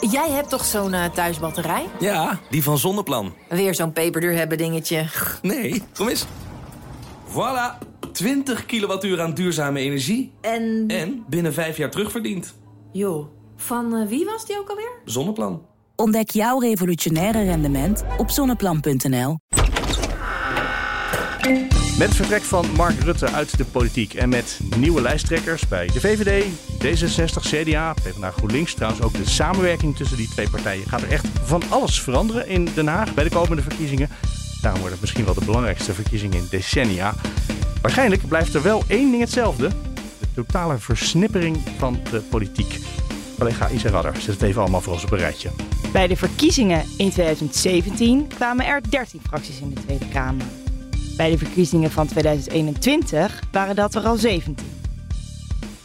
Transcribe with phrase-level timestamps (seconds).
[0.00, 1.86] Jij hebt toch zo'n uh, thuisbatterij?
[2.00, 3.34] Ja, die van Zonneplan.
[3.48, 5.06] Weer zo'n peperduur hebben dingetje.
[5.42, 6.26] Nee, kom eens.
[7.30, 7.78] Voilà,
[8.12, 10.32] 20 kilowattuur aan duurzame energie.
[10.40, 10.84] En?
[10.86, 12.54] En binnen vijf jaar terugverdiend.
[12.92, 13.26] Joh,
[13.56, 14.90] van uh, wie was die ook alweer?
[15.04, 15.66] Zonneplan.
[15.96, 19.38] Ontdek jouw revolutionaire rendement op zonneplan.nl.
[21.98, 26.00] Met het vertrek van Mark Rutte uit de politiek en met nieuwe lijsttrekkers bij de
[26.00, 26.44] VVD,
[26.84, 31.26] D66, CDA, PvdA GroenLinks, trouwens ook de samenwerking tussen die twee partijen, gaat er echt
[31.42, 34.08] van alles veranderen in Den Haag bij de komende verkiezingen.
[34.60, 37.14] Daarom wordt het misschien wel de belangrijkste verkiezing in decennia.
[37.82, 39.68] Waarschijnlijk blijft er wel één ding hetzelfde:
[40.20, 42.78] de totale versnippering van de politiek.
[43.38, 45.50] Collega Isa Radder zet het even allemaal voor ons op een rijtje.
[45.92, 50.46] Bij de verkiezingen in 2017 kwamen er 13 fracties in de Tweede Kamer.
[51.18, 54.66] Bij de verkiezingen van 2021 waren dat er al 17.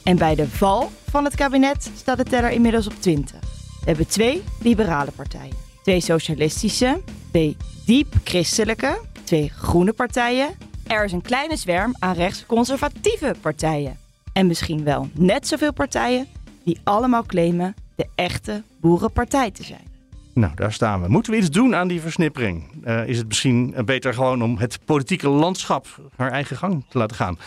[0.03, 3.39] En bij de val van het kabinet staat de teller inmiddels op 20.
[3.39, 10.49] We hebben twee liberale partijen, twee socialistische, twee diep christelijke, twee groene partijen.
[10.87, 13.97] Er is een kleine zwerm aan rechtsconservatieve partijen.
[14.33, 16.27] En misschien wel net zoveel partijen
[16.63, 19.92] die allemaal claimen de echte boerenpartij te zijn.
[20.33, 21.07] Nou, daar staan we.
[21.07, 22.85] Moeten we iets doen aan die versnippering?
[22.85, 27.15] Uh, is het misschien beter gewoon om het politieke landschap haar eigen gang te laten
[27.15, 27.37] gaan?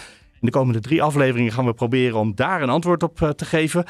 [0.40, 3.44] In de komende drie afleveringen gaan we proberen om daar een antwoord op uh, te
[3.44, 3.84] geven.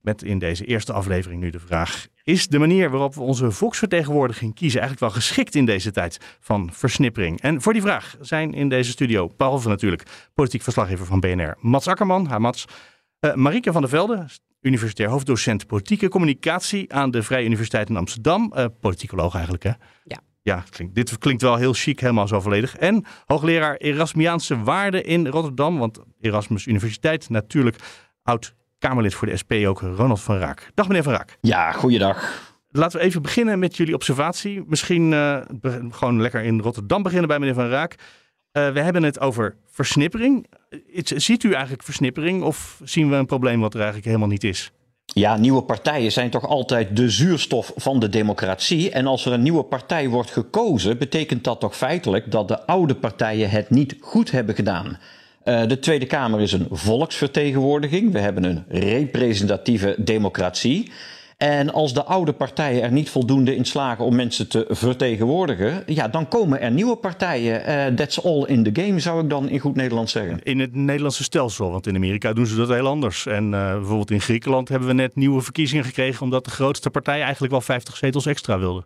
[0.00, 4.54] Met in deze eerste aflevering nu de vraag: Is de manier waarop we onze volksvertegenwoordiging
[4.54, 7.40] kiezen eigenlijk wel geschikt in deze tijd van versnippering?
[7.40, 10.02] En voor die vraag zijn in deze studio, behalve natuurlijk
[10.34, 12.26] politiek verslaggever van BNR, Mats Akkerman.
[12.26, 12.64] Ha, Mats.
[13.20, 14.26] Uh, Marieke van der Velde,
[14.62, 18.52] universitair hoofddocent politieke communicatie aan de Vrije Universiteit in Amsterdam.
[18.56, 19.72] Uh, politicoloog eigenlijk, hè?
[20.04, 20.20] Ja.
[20.42, 22.76] Ja, klinkt, dit klinkt wel heel chic, helemaal zo volledig.
[22.76, 25.78] En hoogleraar Erasmiaanse waarden in Rotterdam.
[25.78, 27.76] Want Erasmus Universiteit natuurlijk
[28.22, 30.70] oud Kamerlid voor de SP ook, Ronald van Raak.
[30.74, 31.36] Dag meneer van Raak.
[31.40, 32.50] Ja, goeiedag.
[32.70, 34.64] Laten we even beginnen met jullie observatie.
[34.66, 35.40] Misschien uh,
[35.90, 37.94] gewoon lekker in Rotterdam beginnen bij meneer van Raak.
[38.52, 40.46] Uh, we hebben het over versnippering.
[41.04, 44.70] Ziet u eigenlijk versnippering of zien we een probleem wat er eigenlijk helemaal niet is?
[45.04, 48.90] Ja, nieuwe partijen zijn toch altijd de zuurstof van de democratie.
[48.90, 52.94] En als er een nieuwe partij wordt gekozen, betekent dat toch feitelijk dat de oude
[52.94, 54.98] partijen het niet goed hebben gedaan.
[55.44, 58.12] Uh, de Tweede Kamer is een volksvertegenwoordiging.
[58.12, 60.90] We hebben een representatieve democratie.
[61.42, 66.08] En als de oude partijen er niet voldoende in slagen om mensen te vertegenwoordigen, ja,
[66.08, 67.70] dan komen er nieuwe partijen.
[67.70, 70.42] Uh, that's all in the game, zou ik dan in goed Nederlands zeggen.
[70.42, 73.26] In het Nederlandse stelsel, want in Amerika doen ze dat heel anders.
[73.26, 77.22] En uh, bijvoorbeeld in Griekenland hebben we net nieuwe verkiezingen gekregen, omdat de grootste partij
[77.22, 78.84] eigenlijk wel 50 zetels extra wilde.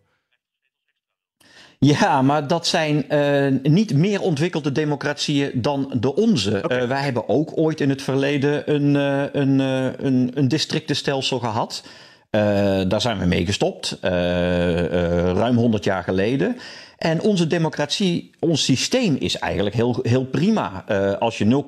[1.79, 6.61] Ja, maar dat zijn uh, niet meer ontwikkelde democratieën dan de onze.
[6.65, 6.83] Okay.
[6.83, 9.59] Uh, wij hebben ook ooit in het verleden een, uh, een,
[10.07, 11.83] een, een districtenstelsel gehad.
[12.31, 12.41] Uh,
[12.89, 14.89] daar zijn we mee gestopt, uh, uh,
[15.33, 16.57] ruim 100 jaar geleden.
[16.99, 20.85] En onze democratie, ons systeem is eigenlijk heel, heel prima.
[21.19, 21.65] als je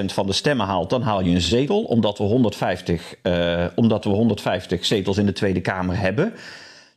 [0.00, 3.14] 0,75% van de stemmen haalt, dan haal je een zetel, omdat we, 150,
[3.74, 6.32] omdat we 150 zetels in de Tweede Kamer hebben.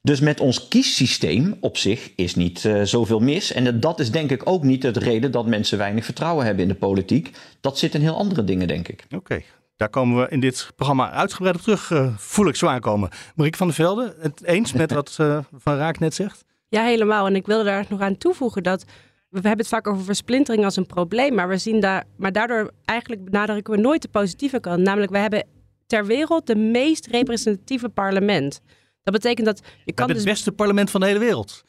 [0.02, 3.52] Dus met ons kiessysteem op zich is niet zoveel mis.
[3.52, 6.70] En dat is denk ik ook niet de reden dat mensen weinig vertrouwen hebben in
[6.70, 7.32] de politiek.
[7.62, 9.06] Dat zit in heel andere dingen, denk ik.
[9.16, 9.42] Oké.
[9.82, 13.10] Daar komen we in dit programma uitgebreid op terug, uh, voel ik zo aankomen.
[13.36, 16.46] Marieke van der Velde, het eens met wat uh, Van Raak net zegt?
[16.68, 17.26] Ja, helemaal.
[17.26, 18.84] En ik wilde daar nog aan toevoegen dat
[19.30, 22.72] we hebben het vaak over versplintering als een probleem, maar we zien daar, maar daardoor
[22.86, 24.80] eigenlijk benadrukken we nooit de positieve kant.
[24.80, 25.48] Namelijk, we hebben
[25.88, 28.62] ter wereld de meest representatieve parlement.
[29.04, 30.26] Dat betekent dat je kan het dus...
[30.26, 31.64] beste parlement van de hele wereld.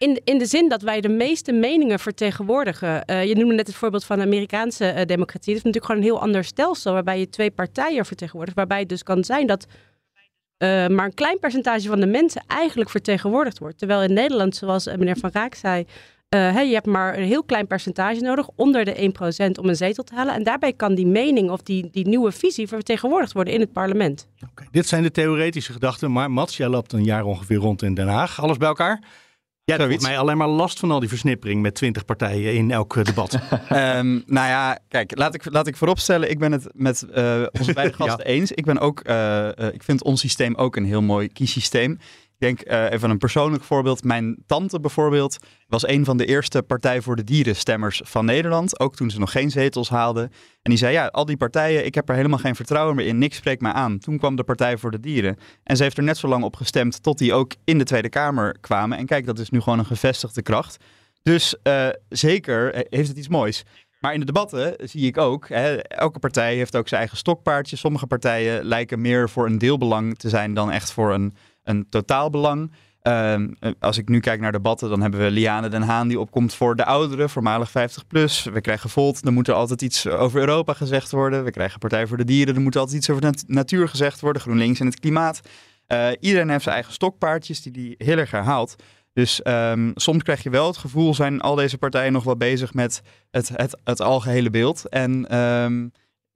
[0.00, 3.02] In, in de zin dat wij de meeste meningen vertegenwoordigen.
[3.06, 5.54] Uh, je noemde net het voorbeeld van de Amerikaanse uh, democratie.
[5.54, 8.56] Dat is natuurlijk gewoon een heel ander stelsel waarbij je twee partijen vertegenwoordigt.
[8.56, 12.90] Waarbij het dus kan zijn dat uh, maar een klein percentage van de mensen eigenlijk
[12.90, 13.78] vertegenwoordigd wordt.
[13.78, 15.86] Terwijl in Nederland, zoals meneer Van Raak zei,
[16.28, 19.12] je hebt maar een heel klein percentage nodig, onder de
[19.56, 20.34] 1% om een zetel te halen.
[20.34, 24.28] En daarbij kan die mening of die, die nieuwe visie vertegenwoordigd worden in het parlement.
[24.50, 26.12] Okay, dit zijn de theoretische gedachten.
[26.12, 28.42] Maar Mats, jij loopt een jaar ongeveer rond in Den Haag.
[28.42, 29.28] Alles bij elkaar?
[29.78, 33.04] Ja, dat mij alleen maar last van al die versnippering met twintig partijen in elk
[33.04, 33.34] debat.
[33.34, 37.72] um, nou ja, kijk, laat ik, laat ik vooropstellen, ik ben het met uh, onze
[37.72, 38.34] beide gasten ja.
[38.34, 38.52] eens.
[38.52, 41.98] Ik, ben ook, uh, uh, ik vind ons systeem ook een heel mooi kiessysteem.
[42.40, 44.04] Ik denk uh, even een persoonlijk voorbeeld.
[44.04, 45.38] Mijn tante bijvoorbeeld
[45.68, 48.80] was een van de eerste Partij voor de Dieren stemmers van Nederland.
[48.80, 50.22] Ook toen ze nog geen zetels haalden.
[50.62, 53.18] En die zei, ja, al die partijen, ik heb er helemaal geen vertrouwen meer in.
[53.18, 53.98] Niks spreekt mij aan.
[53.98, 55.36] Toen kwam de Partij voor de Dieren.
[55.62, 58.08] En ze heeft er net zo lang op gestemd tot die ook in de Tweede
[58.08, 58.98] Kamer kwamen.
[58.98, 60.84] En kijk, dat is nu gewoon een gevestigde kracht.
[61.22, 63.64] Dus uh, zeker heeft het iets moois.
[64.00, 67.76] Maar in de debatten zie ik ook, hè, elke partij heeft ook zijn eigen stokpaardje.
[67.76, 72.72] Sommige partijen lijken meer voor een deelbelang te zijn dan echt voor een, een totaalbelang.
[73.02, 73.48] Ehm,
[73.78, 76.76] als ik nu kijk naar debatten, dan hebben we Liane Den Haan die opkomt voor
[76.76, 78.44] de ouderen, voormalig 50 plus.
[78.44, 81.44] We krijgen Volt, er moet er altijd iets over Europa gezegd worden.
[81.44, 84.42] We krijgen Partij voor de Dieren, er moet altijd iets over natuur gezegd worden.
[84.42, 85.40] GroenLinks en het klimaat.
[85.88, 88.76] Uh, iedereen heeft zijn eigen stokpaardjes die hij heel erg herhaalt.
[89.12, 92.74] Dus um, soms krijg je wel het gevoel, zijn al deze partijen nog wel bezig
[92.74, 94.88] met het, het, het algehele beeld.
[94.88, 95.92] En um,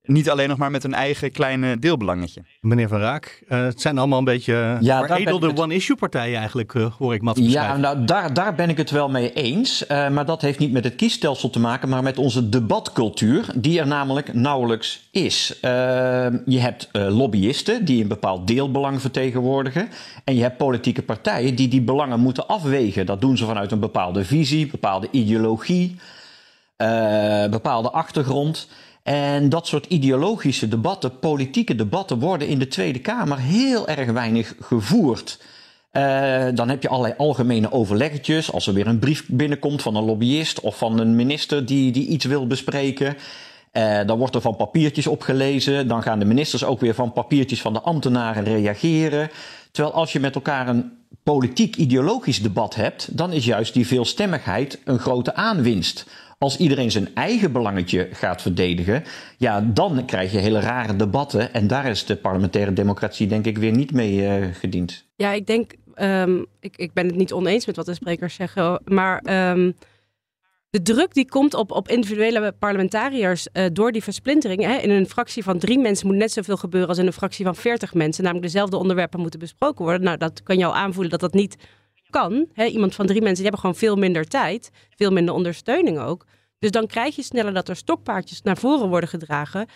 [0.07, 2.43] niet alleen nog maar met een eigen kleine deelbelangetje.
[2.61, 5.59] Meneer Van Raak, uh, het zijn allemaal een beetje ja, veredelde het...
[5.59, 9.09] one-issue partijen eigenlijk, uh, hoor ik Mats Ja, nou daar, daar ben ik het wel
[9.09, 9.83] mee eens.
[9.83, 13.81] Uh, maar dat heeft niet met het kiesstelsel te maken, maar met onze debatcultuur, die
[13.81, 15.59] er namelijk nauwelijks is.
[15.61, 19.89] je hebt lobbyisten die een bepaald deelbelang vertegenwoordigen.
[20.25, 23.07] En je hebt politieke partijen die die belangen moeten afwegen.
[23.07, 25.97] Dat doen ze vanuit een bepaalde visie, bepaalde ideologie,
[27.51, 28.69] bepaalde achtergrond.
[29.05, 34.55] En dat soort ideologische debatten, politieke debatten, worden in de Tweede Kamer heel erg weinig
[34.61, 35.39] gevoerd.
[35.93, 38.53] Uh, dan heb je allerlei algemene overleggetjes.
[38.53, 42.07] Als er weer een brief binnenkomt van een lobbyist of van een minister die, die
[42.07, 43.17] iets wil bespreken.
[43.73, 45.89] Uh, dan wordt er van papiertjes opgelezen.
[45.89, 49.31] Dan gaan de ministers ook weer van papiertjes van de ambtenaren reageren.
[49.71, 50.93] Terwijl als je met elkaar een
[51.23, 56.07] politiek-ideologisch debat hebt, dan is juist die veelstemmigheid een grote aanwinst.
[56.45, 59.05] Als iedereen zijn eigen belangetje gaat verdedigen,
[59.39, 61.55] ja, dan krijg je hele rare debatten.
[61.55, 65.07] En daar is de parlementaire democratie, denk ik, weer niet mee uh, gediend.
[65.17, 68.81] Ja, ik denk, um, ik, ik ben het niet oneens met wat de sprekers zeggen,
[68.85, 69.51] maar.
[69.51, 69.75] Um,
[70.71, 74.63] de druk die komt op, op individuele parlementariërs uh, door die versplintering.
[74.63, 77.45] Hè, in een fractie van drie mensen moet net zoveel gebeuren als in een fractie
[77.45, 78.25] van veertig mensen.
[78.25, 80.03] Namelijk dezelfde onderwerpen moeten besproken worden.
[80.03, 81.57] Nou, dat kan je al aanvoelen dat dat niet
[82.11, 82.47] kan.
[82.53, 84.71] Hè, iemand van drie mensen, die hebben gewoon veel minder tijd.
[84.97, 86.27] Veel minder ondersteuning ook.
[86.65, 89.67] Dus dan krijg je sneller dat er stokpaardjes naar voren worden gedragen.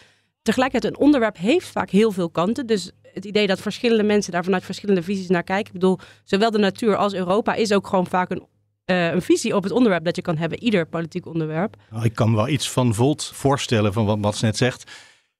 [0.42, 2.66] Tegelijkertijd, een onderwerp heeft vaak heel veel kanten.
[2.66, 5.66] Dus het idee dat verschillende mensen daar vanuit verschillende visies naar kijken.
[5.66, 8.46] Ik bedoel, zowel de natuur als Europa is ook gewoon vaak een
[8.86, 11.76] uh, een visie op het onderwerp dat je kan hebben, ieder politiek onderwerp.
[11.90, 14.90] Nou, ik kan wel iets van Volt voorstellen van wat Mats net zegt.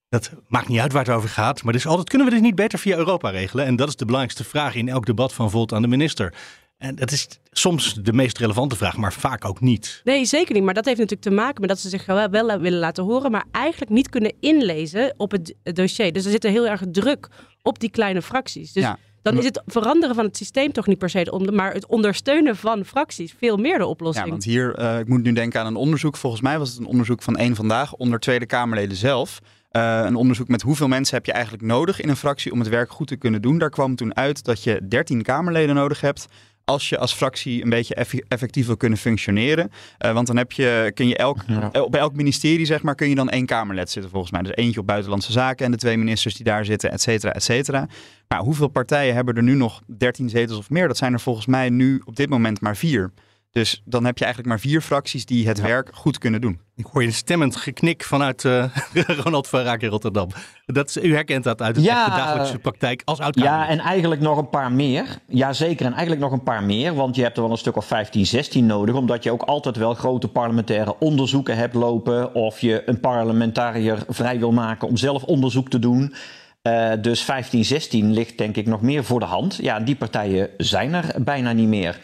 [0.09, 2.55] Dat maakt niet uit waar het over gaat, maar dus altijd kunnen we dit niet
[2.55, 3.65] beter via Europa regelen?
[3.65, 6.35] En dat is de belangrijkste vraag in elk debat van Volt aan de minister.
[6.79, 10.01] En dat is soms de meest relevante vraag, maar vaak ook niet.
[10.05, 10.63] Nee, zeker niet.
[10.63, 13.31] Maar dat heeft natuurlijk te maken met dat ze zich wel, wel willen laten horen,
[13.31, 16.13] maar eigenlijk niet kunnen inlezen op het dossier.
[16.13, 17.29] Dus er zit er heel erg druk
[17.63, 18.73] op die kleine fracties.
[18.73, 18.99] Dus ja.
[19.23, 22.57] dan is het veranderen van het systeem toch niet per se, de, maar het ondersteunen
[22.57, 24.25] van fracties veel meer de oplossing.
[24.25, 26.17] Ja, want hier, uh, ik moet nu denken aan een onderzoek.
[26.17, 29.41] Volgens mij was het een onderzoek van één vandaag onder Tweede Kamerleden zelf.
[29.73, 32.69] Uh, een onderzoek met hoeveel mensen heb je eigenlijk nodig in een fractie om het
[32.69, 33.59] werk goed te kunnen doen.
[33.59, 36.27] Daar kwam toen uit dat je 13 Kamerleden nodig hebt
[36.69, 37.95] als je als fractie een beetje
[38.29, 39.71] effectief wil kunnen functioneren.
[40.05, 41.71] Uh, want dan heb je, kun je elk, ja.
[41.73, 44.43] op elk ministerie, zeg maar, kun je dan één Kamerlid zitten volgens mij.
[44.43, 47.43] Dus eentje op buitenlandse zaken en de twee ministers die daar zitten, et cetera, et
[47.43, 47.89] cetera.
[48.29, 50.89] Maar hoeveel partijen hebben er nu nog 13 zetels of meer?
[50.89, 53.13] Dat zijn er volgens mij nu op dit moment maar vier.
[53.51, 56.61] Dus dan heb je eigenlijk maar vier fracties die het werk goed kunnen doen.
[56.77, 58.65] Ik hoor je een stemmend geknik vanuit uh,
[59.23, 60.29] Ronald van Raak in Rotterdam.
[60.67, 64.49] Dat, u herkent dat uit de dagelijkse praktijk als oud Ja, en eigenlijk nog een
[64.49, 65.19] paar meer.
[65.29, 66.95] Jazeker, en eigenlijk nog een paar meer.
[66.95, 68.95] Want je hebt er wel een stuk of 15, 16 nodig.
[68.95, 72.35] Omdat je ook altijd wel grote parlementaire onderzoeken hebt lopen.
[72.35, 76.15] Of je een parlementariër vrij wil maken om zelf onderzoek te doen.
[76.63, 79.57] Uh, dus 15, 16 ligt denk ik nog meer voor de hand.
[79.57, 82.01] Ja, die partijen zijn er bijna niet meer.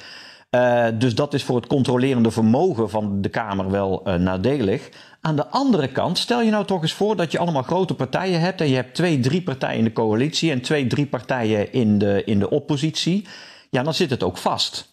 [0.55, 4.89] Uh, dus dat is voor het controlerende vermogen van de Kamer wel uh, nadelig.
[5.21, 8.41] Aan de andere kant, stel je nou toch eens voor dat je allemaal grote partijen
[8.41, 11.99] hebt en je hebt twee, drie partijen in de coalitie en twee, drie partijen in
[11.99, 13.27] de, in de oppositie.
[13.71, 14.93] Ja, dan zit het ook vast.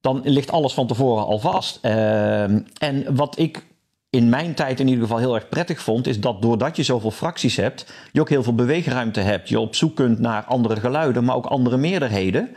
[0.00, 1.78] Dan ligt alles van tevoren al vast.
[1.82, 2.42] Uh,
[2.78, 3.64] en wat ik
[4.10, 7.10] in mijn tijd in ieder geval heel erg prettig vond, is dat doordat je zoveel
[7.10, 9.48] fracties hebt, je ook heel veel beweegruimte hebt.
[9.48, 12.56] Je op zoek kunt naar andere geluiden, maar ook andere meerderheden.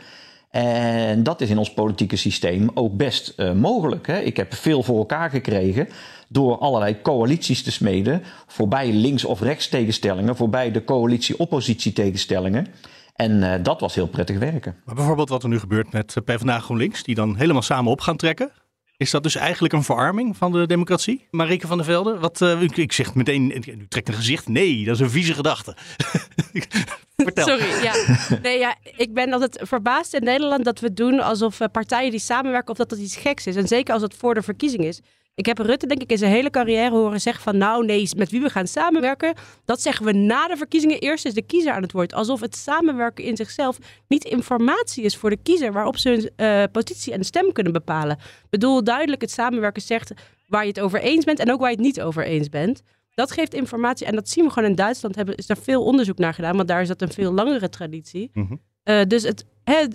[0.50, 4.06] En dat is in ons politieke systeem ook best uh, mogelijk.
[4.06, 4.18] Hè?
[4.18, 5.88] Ik heb veel voor elkaar gekregen
[6.28, 12.66] door allerlei coalities te smeden, voorbij links- of rechts tegenstellingen, voorbij de coalitie-oppositie tegenstellingen.
[13.14, 14.76] En uh, dat was heel prettig werken.
[14.84, 18.00] Maar bijvoorbeeld wat er nu gebeurt met eh, PvdA GroenLinks, die dan helemaal samen op
[18.00, 18.50] gaan trekken.
[18.98, 21.26] Is dat dus eigenlijk een verarming van de democratie?
[21.30, 24.48] Marike van der Velde, wat, uh, ik zeg meteen, u trekt een gezicht.
[24.48, 25.76] Nee, dat is een vieze gedachte.
[27.16, 27.46] Vertel.
[27.46, 27.94] Sorry, ja.
[28.42, 28.76] Nee, ja.
[28.96, 32.88] Ik ben altijd verbaasd in Nederland dat we doen alsof partijen die samenwerken, of dat
[32.88, 33.56] dat iets geks is.
[33.56, 35.00] En zeker als het voor de verkiezing is.
[35.38, 38.30] Ik heb Rutte denk ik in zijn hele carrière horen zeggen van nou nee, met
[38.30, 39.34] wie we gaan samenwerken.
[39.64, 40.98] Dat zeggen we na de verkiezingen.
[40.98, 42.14] Eerst is de kiezer aan het woord.
[42.14, 43.78] Alsof het samenwerken in zichzelf
[44.08, 48.16] niet informatie is voor de kiezer waarop ze hun uh, positie en stem kunnen bepalen.
[48.16, 50.12] Ik bedoel duidelijk het samenwerken zegt
[50.46, 52.82] waar je het over eens bent en ook waar je het niet over eens bent.
[53.14, 55.16] Dat geeft informatie en dat zien we gewoon in Duitsland.
[55.16, 58.30] Hebben, is daar veel onderzoek naar gedaan, want daar is dat een veel langere traditie.
[58.32, 58.54] Mhm.
[58.84, 59.44] Uh, dus het,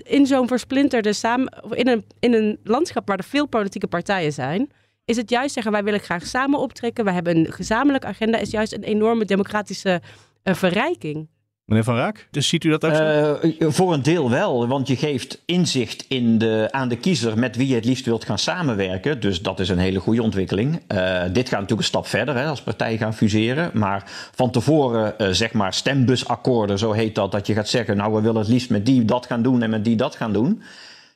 [0.04, 4.72] in zo'n versplinterde samen, in een, in een landschap waar er veel politieke partijen zijn,
[5.06, 7.06] is het juist zeggen wij willen graag samen optrekken.
[7.06, 8.38] Wij hebben een gezamenlijk agenda.
[8.38, 10.02] Is juist een enorme democratische
[10.44, 11.28] uh, verrijking.
[11.66, 13.40] Meneer Van Raak, dus ziet u dat ook zo?
[13.44, 17.56] Uh, voor een deel wel, want je geeft inzicht in de, aan de kiezer met
[17.56, 19.20] wie je het liefst wilt gaan samenwerken.
[19.20, 20.74] Dus dat is een hele goede ontwikkeling.
[20.74, 23.72] Uh, dit gaat natuurlijk een stap verder hè, als partijen gaan fuseren.
[23.74, 24.04] Maar
[24.36, 27.32] van tevoren, uh, zeg maar, stembusakkoorden, zo heet dat.
[27.32, 29.70] Dat je gaat zeggen, nou we willen het liefst met die dat gaan doen en
[29.70, 30.62] met die dat gaan doen.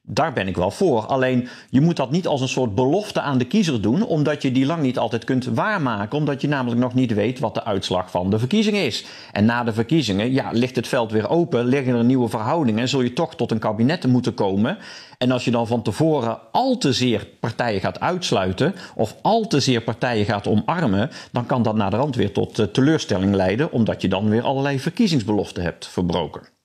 [0.09, 1.05] Daar ben ik wel voor.
[1.05, 4.51] Alleen je moet dat niet als een soort belofte aan de kiezer doen, omdat je
[4.51, 8.11] die lang niet altijd kunt waarmaken, omdat je namelijk nog niet weet wat de uitslag
[8.11, 9.05] van de verkiezingen is.
[9.31, 13.01] En na de verkiezingen, ja, ligt het veld weer open, liggen er nieuwe verhoudingen, zul
[13.01, 14.77] je toch tot een kabinet moeten komen.
[15.17, 19.59] En als je dan van tevoren al te zeer partijen gaat uitsluiten of al te
[19.59, 24.01] zeer partijen gaat omarmen, dan kan dat na de rand weer tot teleurstelling leiden, omdat
[24.01, 26.56] je dan weer allerlei verkiezingsbeloften hebt verbroken.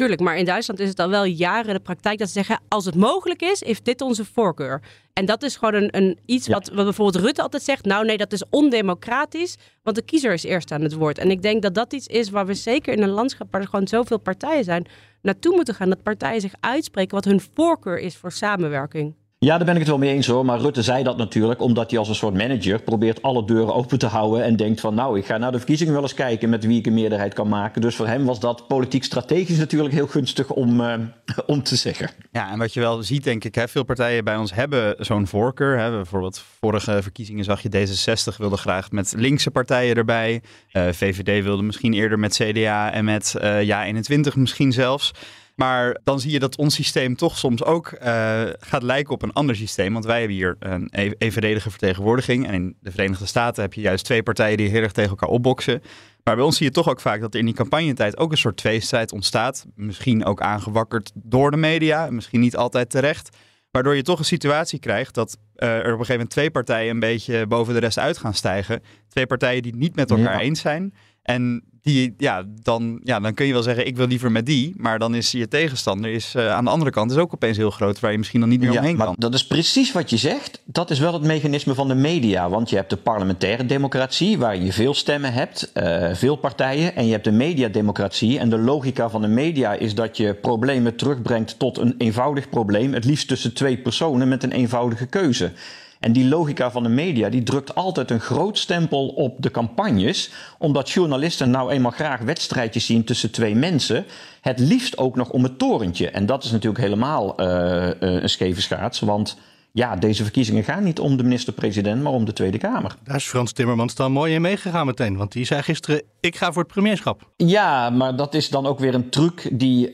[0.00, 2.84] Tuurlijk, maar in Duitsland is het al wel jaren de praktijk dat ze zeggen: als
[2.84, 4.82] het mogelijk is, heeft dit onze voorkeur.
[5.12, 6.52] En dat is gewoon een, een iets ja.
[6.52, 10.42] wat, wat bijvoorbeeld Rutte altijd zegt: nou nee, dat is ondemocratisch, want de kiezer is
[10.42, 11.18] eerst aan het woord.
[11.18, 13.68] En ik denk dat dat iets is waar we zeker in een landschap waar er
[13.68, 14.86] gewoon zoveel partijen zijn,
[15.22, 15.88] naartoe moeten gaan.
[15.88, 19.14] Dat partijen zich uitspreken wat hun voorkeur is voor samenwerking.
[19.44, 20.44] Ja, daar ben ik het wel mee eens hoor.
[20.44, 23.98] Maar Rutte zei dat natuurlijk omdat hij als een soort manager probeert alle deuren open
[23.98, 24.44] te houden.
[24.44, 26.86] En denkt van nou, ik ga naar de verkiezingen wel eens kijken met wie ik
[26.86, 27.80] een meerderheid kan maken.
[27.80, 30.94] Dus voor hem was dat politiek strategisch natuurlijk heel gunstig om, uh,
[31.46, 32.10] om te zeggen.
[32.32, 35.26] Ja, en wat je wel ziet denk ik, hè, veel partijen bij ons hebben zo'n
[35.26, 35.78] voorkeur.
[35.78, 35.90] Hè.
[35.90, 40.42] Bijvoorbeeld vorige verkiezingen zag je D66 wilde graag met linkse partijen erbij.
[40.72, 45.12] Uh, VVD wilde misschien eerder met CDA en met uh, Ja21 misschien zelfs.
[45.60, 49.32] Maar dan zie je dat ons systeem toch soms ook uh, gaat lijken op een
[49.32, 49.92] ander systeem.
[49.92, 52.46] Want wij hebben hier een e-, evenredige vertegenwoordiging.
[52.46, 55.28] En in de Verenigde Staten heb je juist twee partijen die heel erg tegen elkaar
[55.28, 55.82] opboksen.
[56.24, 58.38] Maar bij ons zie je toch ook vaak dat er in die campagnetijd ook een
[58.38, 59.66] soort tweestrijd ontstaat.
[59.74, 63.36] Misschien ook aangewakkerd door de media, misschien niet altijd terecht.
[63.70, 66.90] Waardoor je toch een situatie krijgt dat uh, er op een gegeven moment twee partijen
[66.90, 68.82] een beetje boven de rest uit gaan stijgen.
[69.08, 70.40] Twee partijen die het niet met elkaar ja.
[70.40, 70.94] eens zijn.
[71.34, 74.74] En die, ja, dan, ja, dan kun je wel zeggen, ik wil liever met die.
[74.76, 77.70] Maar dan is je tegenstander is, uh, aan de andere kant is ook opeens heel
[77.70, 79.16] groot, waar je misschien dan niet meer ja, omheen maar kan.
[79.18, 80.62] Dat is precies wat je zegt.
[80.64, 82.48] Dat is wel het mechanisme van de media.
[82.48, 86.96] Want je hebt de parlementaire democratie, waar je veel stemmen hebt, uh, veel partijen.
[86.96, 88.38] En je hebt de mediademocratie.
[88.38, 92.92] En de logica van de media is dat je problemen terugbrengt tot een eenvoudig probleem.
[92.92, 95.52] Het liefst tussen twee personen met een eenvoudige keuze.
[96.00, 100.30] En die logica van de media die drukt altijd een groot stempel op de campagnes,
[100.58, 104.04] omdat journalisten nou eenmaal graag wedstrijdjes zien tussen twee mensen.
[104.40, 106.10] Het liefst ook nog om het torentje.
[106.10, 109.36] En dat is natuurlijk helemaal uh, uh, een scheve schaats, want
[109.72, 112.96] ja, deze verkiezingen gaan niet om de minister-president, maar om de Tweede Kamer.
[113.04, 115.16] Daar is Frans Timmermans dan mooi in meegegaan meteen.
[115.16, 117.30] Want die zei gisteren, ik ga voor het premierschap.
[117.36, 119.92] Ja, maar dat is dan ook weer een truc die uh,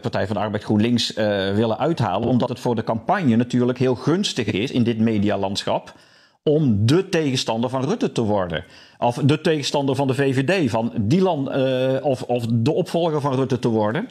[0.00, 1.16] Partij van de Arbeid GroenLinks uh,
[1.54, 2.28] willen uithalen.
[2.28, 5.94] Omdat het voor de campagne natuurlijk heel gunstig is in dit medialandschap
[6.42, 8.64] om de tegenstander van Rutte te worden.
[8.98, 13.58] Of de tegenstander van de VVD, van Dylan, uh, of, of de opvolger van Rutte
[13.58, 14.08] te worden.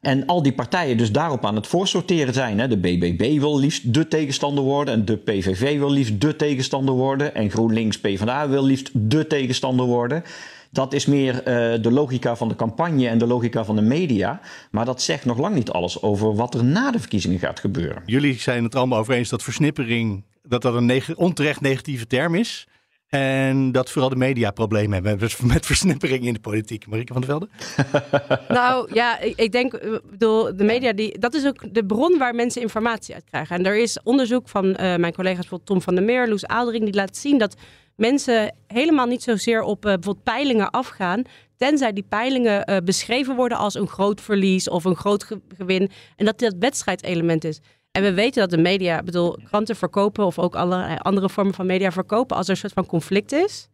[0.00, 2.58] En al die partijen dus daarop aan het voorsorteren zijn.
[2.58, 2.68] Hè.
[2.68, 4.94] De BBB wil liefst de tegenstander worden.
[4.94, 7.34] En de PVV wil liefst de tegenstander worden.
[7.34, 10.22] En GroenLinks PvdA wil liefst de tegenstander worden.
[10.70, 11.42] Dat is meer uh,
[11.82, 14.40] de logica van de campagne en de logica van de media.
[14.70, 18.02] Maar dat zegt nog lang niet alles over wat er na de verkiezingen gaat gebeuren.
[18.06, 22.66] Jullie zijn het allemaal over eens dat versnippering dat dat een onterecht negatieve term is.
[23.08, 26.86] En dat vooral de media problemen hebben met versnippering in de politiek.
[26.86, 27.48] Marieke van der Velde?
[28.54, 32.34] nou ja, ik, ik denk, bedoel, de media, die, dat is ook de bron waar
[32.34, 33.56] mensen informatie uit krijgen.
[33.56, 36.84] En er is onderzoek van uh, mijn collega's, bijvoorbeeld Tom van der Meer, Loes Aaldering,
[36.84, 37.56] die laat zien dat
[37.96, 41.22] mensen helemaal niet zozeer op uh, bijvoorbeeld peilingen afgaan.
[41.56, 45.90] Tenzij die peilingen uh, beschreven worden als een groot verlies of een groot ge gewin.
[46.16, 47.60] En dat dat wedstrijdelement is.
[47.96, 51.66] En we weten dat de media, bedoel, kranten verkopen of ook alle andere vormen van
[51.66, 53.68] media verkopen als er een soort van conflict is.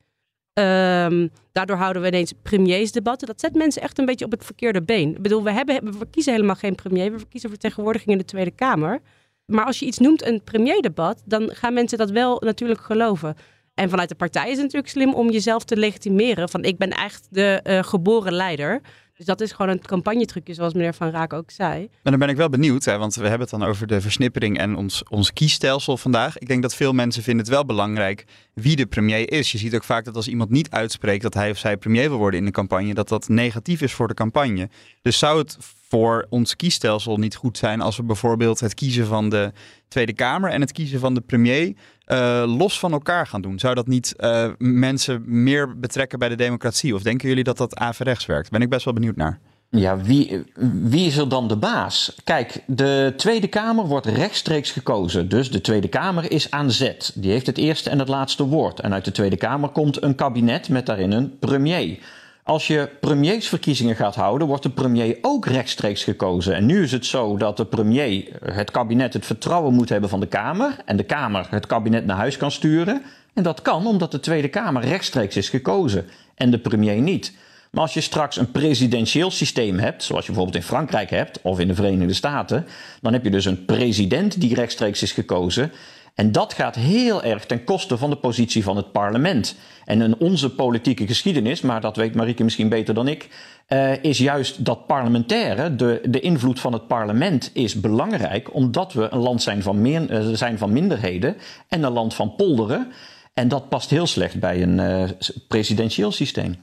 [0.54, 3.26] Um, daardoor houden we ineens premiersdebatten.
[3.26, 5.10] Dat zet mensen echt een beetje op het verkeerde been.
[5.10, 7.12] Ik bedoel, we, hebben, we verkiezen helemaal geen premier.
[7.12, 9.00] We verkiezen vertegenwoordiging in de Tweede Kamer.
[9.46, 13.36] Maar als je iets noemt een premierdebat, dan gaan mensen dat wel natuurlijk geloven.
[13.74, 16.48] En vanuit de partij is het natuurlijk slim om jezelf te legitimeren.
[16.48, 18.80] Van ik ben echt de uh, geboren leider.
[19.16, 21.88] Dus dat is gewoon een campagnetrucje, zoals meneer Van Raak ook zei.
[22.02, 24.58] Maar dan ben ik wel benieuwd, hè, want we hebben het dan over de versnippering
[24.58, 26.38] en ons, ons kiesstelsel vandaag.
[26.38, 29.52] Ik denk dat veel mensen vinden het wel belangrijk wie de premier is.
[29.52, 32.18] Je ziet ook vaak dat als iemand niet uitspreekt dat hij of zij premier wil
[32.18, 34.68] worden in de campagne, dat dat negatief is voor de campagne.
[35.02, 35.56] Dus zou het
[35.92, 39.52] voor ons kiesstelsel niet goed zijn als we bijvoorbeeld het kiezen van de
[39.88, 41.74] Tweede Kamer en het kiezen van de premier
[42.06, 43.58] uh, los van elkaar gaan doen?
[43.58, 46.94] Zou dat niet uh, mensen meer betrekken bij de democratie?
[46.94, 48.50] Of denken jullie dat dat averechts werkt?
[48.50, 49.38] Ben ik best wel benieuwd naar.
[49.70, 50.42] Ja, wie,
[50.82, 52.16] wie is er dan de baas?
[52.24, 55.28] Kijk, de Tweede Kamer wordt rechtstreeks gekozen.
[55.28, 57.12] Dus de Tweede Kamer is aan zet.
[57.14, 58.80] Die heeft het eerste en het laatste woord.
[58.80, 61.98] En uit de Tweede Kamer komt een kabinet met daarin een premier.
[62.44, 66.54] Als je premiersverkiezingen gaat houden, wordt de premier ook rechtstreeks gekozen.
[66.54, 70.20] En nu is het zo dat de premier, het kabinet, het vertrouwen moet hebben van
[70.20, 70.76] de Kamer.
[70.84, 73.02] En de Kamer het kabinet naar huis kan sturen.
[73.34, 77.32] En dat kan omdat de Tweede Kamer rechtstreeks is gekozen en de premier niet.
[77.70, 81.60] Maar als je straks een presidentieel systeem hebt, zoals je bijvoorbeeld in Frankrijk hebt of
[81.60, 82.66] in de Verenigde Staten,
[83.00, 85.72] dan heb je dus een president die rechtstreeks is gekozen.
[86.14, 89.56] En dat gaat heel erg ten koste van de positie van het parlement.
[89.84, 93.28] En in onze politieke geschiedenis, maar dat weet Marieke misschien beter dan ik,
[93.68, 99.08] uh, is juist dat parlementaire, de, de invloed van het parlement is belangrijk, omdat we
[99.10, 101.36] een land zijn van, meer, uh, zijn van minderheden
[101.68, 102.92] en een land van polderen.
[103.34, 105.08] En dat past heel slecht bij een uh,
[105.48, 106.56] presidentieel systeem.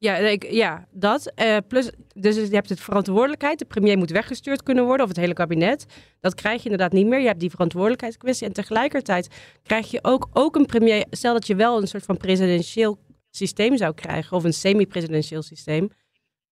[0.00, 1.32] Ja, ik, ja dat.
[1.36, 3.58] Uh, plus, dus je hebt het verantwoordelijkheid.
[3.58, 5.86] De premier moet weggestuurd kunnen worden, of het hele kabinet.
[6.20, 7.20] Dat krijg je inderdaad niet meer.
[7.20, 8.46] Je hebt die verantwoordelijkheidskwestie.
[8.46, 9.28] En tegelijkertijd
[9.62, 11.06] krijg je ook, ook een premier.
[11.10, 12.98] Stel dat je wel een soort van presidentieel
[13.30, 15.90] systeem zou krijgen, of een semi-presidentieel systeem.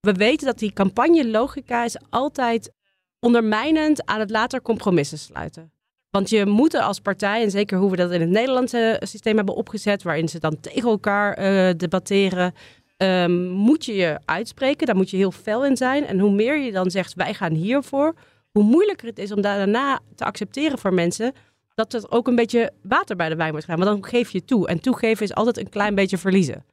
[0.00, 2.72] We weten dat die campagnelogica is altijd
[3.20, 5.72] ondermijnend aan het later compromissen sluiten.
[6.10, 9.36] Want je moet er als partij, en zeker hoe we dat in het Nederlandse systeem
[9.36, 12.54] hebben opgezet, waarin ze dan tegen elkaar uh, debatteren,
[13.02, 14.86] um, moet je je uitspreken.
[14.86, 16.06] Daar moet je heel fel in zijn.
[16.06, 18.14] En hoe meer je dan zegt, wij gaan hiervoor,
[18.50, 21.32] hoe moeilijker het is om daarna te accepteren voor mensen
[21.74, 23.78] dat het ook een beetje water bij de wijn wordt gaan.
[23.78, 24.68] Want dan geef je toe.
[24.68, 26.64] En toegeven is altijd een klein beetje verliezen.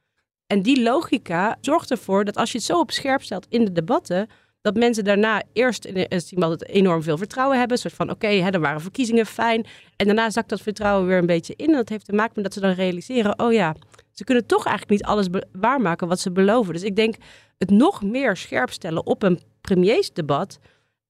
[0.46, 3.72] En die logica zorgt ervoor dat als je het zo op scherp stelt in de
[3.72, 4.28] debatten,
[4.66, 7.76] dat mensen daarna eerst in, altijd enorm veel vertrouwen hebben.
[7.76, 9.66] Een soort van, oké, okay, er waren verkiezingen, fijn.
[9.96, 11.66] En daarna zakt dat vertrouwen weer een beetje in.
[11.66, 13.74] En dat heeft te maken met dat ze dan realiseren, oh ja,
[14.12, 16.72] ze kunnen toch eigenlijk niet alles waarmaken wat ze beloven.
[16.72, 17.14] Dus ik denk
[17.58, 20.58] het nog meer scherp stellen op een premiersdebat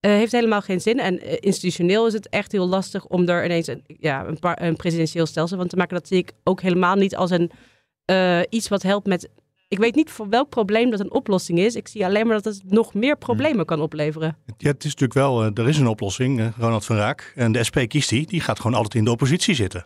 [0.01, 0.99] uh, heeft helemaal geen zin.
[0.99, 4.75] En uh, institutioneel is het echt heel lastig om er ineens een, ja, een, een,
[4.75, 5.95] presidentieel stelsel van te maken.
[5.95, 7.51] Dat zie ik ook helemaal niet als een,
[8.11, 9.29] uh, iets wat helpt met.
[9.69, 11.75] Ik weet niet voor welk probleem dat een oplossing is.
[11.75, 14.37] Ik zie alleen maar dat het nog meer problemen kan opleveren.
[14.57, 17.33] Ja, het is natuurlijk wel, er is een oplossing, Ronald van Raak.
[17.35, 19.85] En de SP kiest die, die gaat gewoon altijd in de oppositie zitten.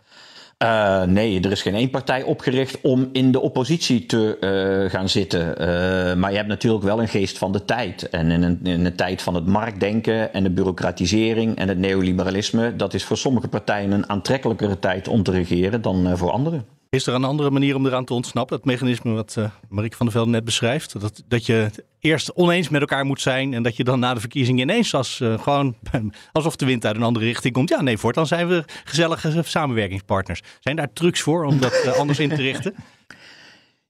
[0.62, 4.36] Uh, nee, er is geen één partij opgericht om in de oppositie te
[4.84, 5.40] uh, gaan zitten.
[5.40, 8.08] Uh, maar je hebt natuurlijk wel een geest van de tijd.
[8.08, 12.76] En in een, in een tijd van het marktdenken en de bureaucratisering en het neoliberalisme,
[12.76, 16.64] dat is voor sommige partijen een aantrekkelijkere tijd om te regeren dan voor anderen.
[16.92, 18.56] Is er een andere manier om eraan te ontsnappen?
[18.56, 21.00] Dat mechanisme wat uh, Marieke van der Velde net beschrijft.
[21.00, 23.54] Dat, dat je eerst oneens met elkaar moet zijn.
[23.54, 25.74] En dat je dan na de verkiezingen ineens als, uh, gewoon
[26.32, 27.68] alsof de wind uit een andere richting komt.
[27.68, 30.42] Ja, nee, voortaan zijn we gezellige samenwerkingspartners.
[30.60, 32.74] Zijn daar trucs voor om dat uh, anders in te richten?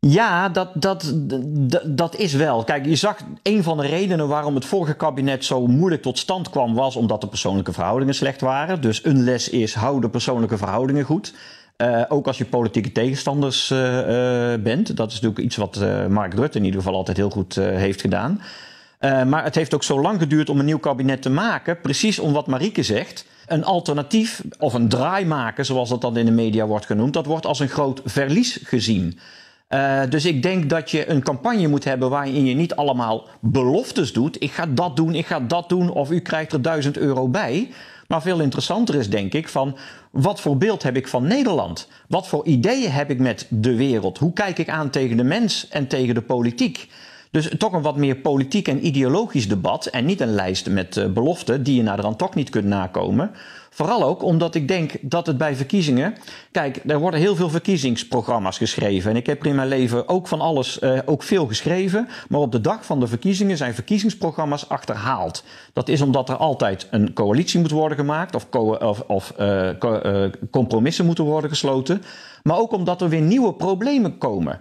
[0.07, 2.65] Ja, dat, dat, dat, dat is wel.
[2.65, 6.51] Kijk, je zag een van de redenen waarom het vorige kabinet zo moeilijk tot stand
[6.51, 8.81] kwam, was omdat de persoonlijke verhoudingen slecht waren.
[8.81, 11.35] Dus een les is: hou de persoonlijke verhoudingen goed.
[11.83, 14.97] Uh, ook als je politieke tegenstanders uh, uh, bent.
[14.97, 18.41] Dat is natuurlijk iets wat Mark Rutte in ieder geval altijd heel goed heeft gedaan.
[19.01, 21.81] maar het heeft ook zo lang geduurd om een nieuw kabinet te maken.
[21.81, 23.27] Precies om wat Marieke zegt.
[23.47, 27.27] Een alternatief of een draai maken, zoals dat dan in de media wordt genoemd, dat
[27.27, 29.19] wordt als een groot verlies gezien.
[30.09, 34.43] dus ik denk dat je een campagne moet hebben waarin je niet allemaal beloftes doet.
[34.43, 37.69] Ik ga dat doen, ik ga dat doen, of u krijgt er duizend euro bij.
[38.13, 39.77] Maar veel interessanter is, denk ik, van
[40.11, 41.89] wat voor beeld heb ik van Nederland?
[42.09, 44.19] Wat voor ideeën heb ik met de wereld?
[44.19, 46.89] Hoe kijk ik aan tegen de mens en tegen de politiek?
[47.31, 49.87] Dus toch een wat meer politiek en ideologisch debat.
[49.87, 53.31] En niet een lijst met uh, beloften die je naderhand toch niet kunt nakomen.
[53.75, 56.15] Vooral ook omdat ik denk dat het bij verkiezingen.
[56.51, 59.11] Kijk, er worden heel veel verkiezingsprogramma's geschreven.
[59.11, 62.09] En ik heb in mijn leven ook van alles uh, ook veel geschreven.
[62.29, 65.45] Maar op de dag van de verkiezingen zijn verkiezingsprogramma's achterhaald.
[65.73, 68.35] Dat is omdat er altijd een coalitie moet worden gemaakt.
[68.35, 72.03] Of, co of, of uh, co compromissen moeten worden gesloten.
[72.43, 74.61] Maar ook omdat er weer nieuwe problemen komen.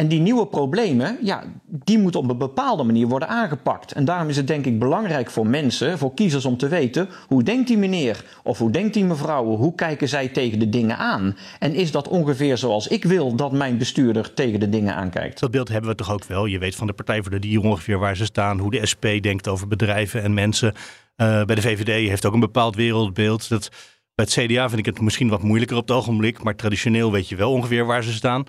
[0.00, 3.92] En die nieuwe problemen, ja, die moeten op een bepaalde manier worden aangepakt.
[3.92, 7.42] En daarom is het denk ik belangrijk voor mensen, voor kiezers om te weten, hoe
[7.42, 11.36] denkt die meneer of hoe denkt die mevrouw, hoe kijken zij tegen de dingen aan?
[11.58, 15.40] En is dat ongeveer zoals ik wil dat mijn bestuurder tegen de dingen aankijkt?
[15.40, 16.46] Dat beeld hebben we toch ook wel.
[16.46, 19.04] Je weet van de Partij voor de Dieren ongeveer waar ze staan, hoe de SP
[19.20, 20.72] denkt over bedrijven en mensen.
[20.72, 23.48] Uh, bij de VVD heeft ook een bepaald wereldbeeld.
[23.48, 23.68] Dat,
[24.14, 27.28] bij het CDA vind ik het misschien wat moeilijker op het ogenblik, maar traditioneel weet
[27.28, 28.46] je wel ongeveer waar ze staan.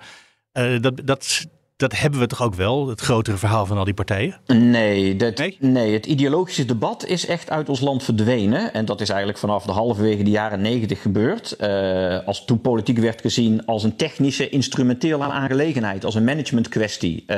[0.54, 3.94] Uh, dat, dat, dat hebben we toch ook wel, het grotere verhaal van al die
[3.94, 4.36] partijen?
[4.48, 5.58] Nee, dat, Nee?
[5.60, 5.94] nee?
[5.94, 8.74] het ideologische debat is echt uit ons land verdwenen.
[8.74, 11.52] En dat is eigenlijk vanaf de halverwege de jaren negentig gebeurd.
[11.52, 17.24] Eh, als toen politiek werd gezien als een technische, instrumentele aangelegenheid, als een managementkwestie.
[17.28, 17.38] eh,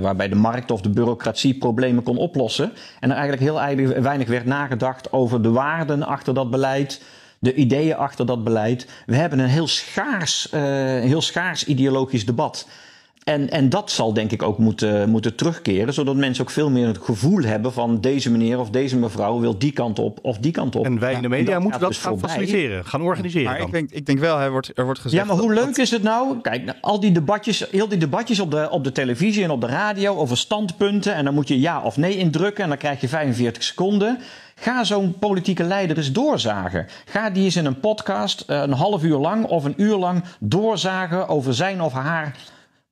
[0.00, 2.72] waarbij de markt of de bureaucratie problemen kon oplossen.
[3.00, 7.00] En er eigenlijk heel weinig werd nagedacht over de waarden achter dat beleid.
[7.42, 8.86] De ideeën achter dat beleid.
[9.06, 10.60] We hebben een heel schaars, eh,
[11.00, 12.66] heel schaars ideologisch debat.
[13.24, 16.86] En, en dat zal denk ik ook moeten, moeten terugkeren, zodat mensen ook veel meer
[16.86, 20.52] het gevoel hebben van deze meneer of deze mevrouw wil die kant op of die
[20.52, 20.84] kant op.
[20.84, 22.28] En wij in de media dat moeten dat dus gaan voorbij.
[22.30, 23.66] faciliteren, gaan organiseren Maar dan.
[23.66, 25.22] ik denk, ik denk wel, er wordt, er wordt gezegd...
[25.22, 26.40] Ja, maar hoe dat- leuk is het nou?
[26.40, 29.60] Kijk, nou, al die debatjes, heel die debatjes op de, op de televisie en op
[29.60, 31.14] de radio over standpunten.
[31.14, 34.18] En dan moet je ja of nee indrukken en dan krijg je 45 seconden.
[34.62, 36.86] Ga zo'n politieke leider eens doorzagen.
[37.04, 40.24] Ga die eens in een podcast eh, een half uur lang of een uur lang
[40.40, 42.36] doorzagen over zijn of haar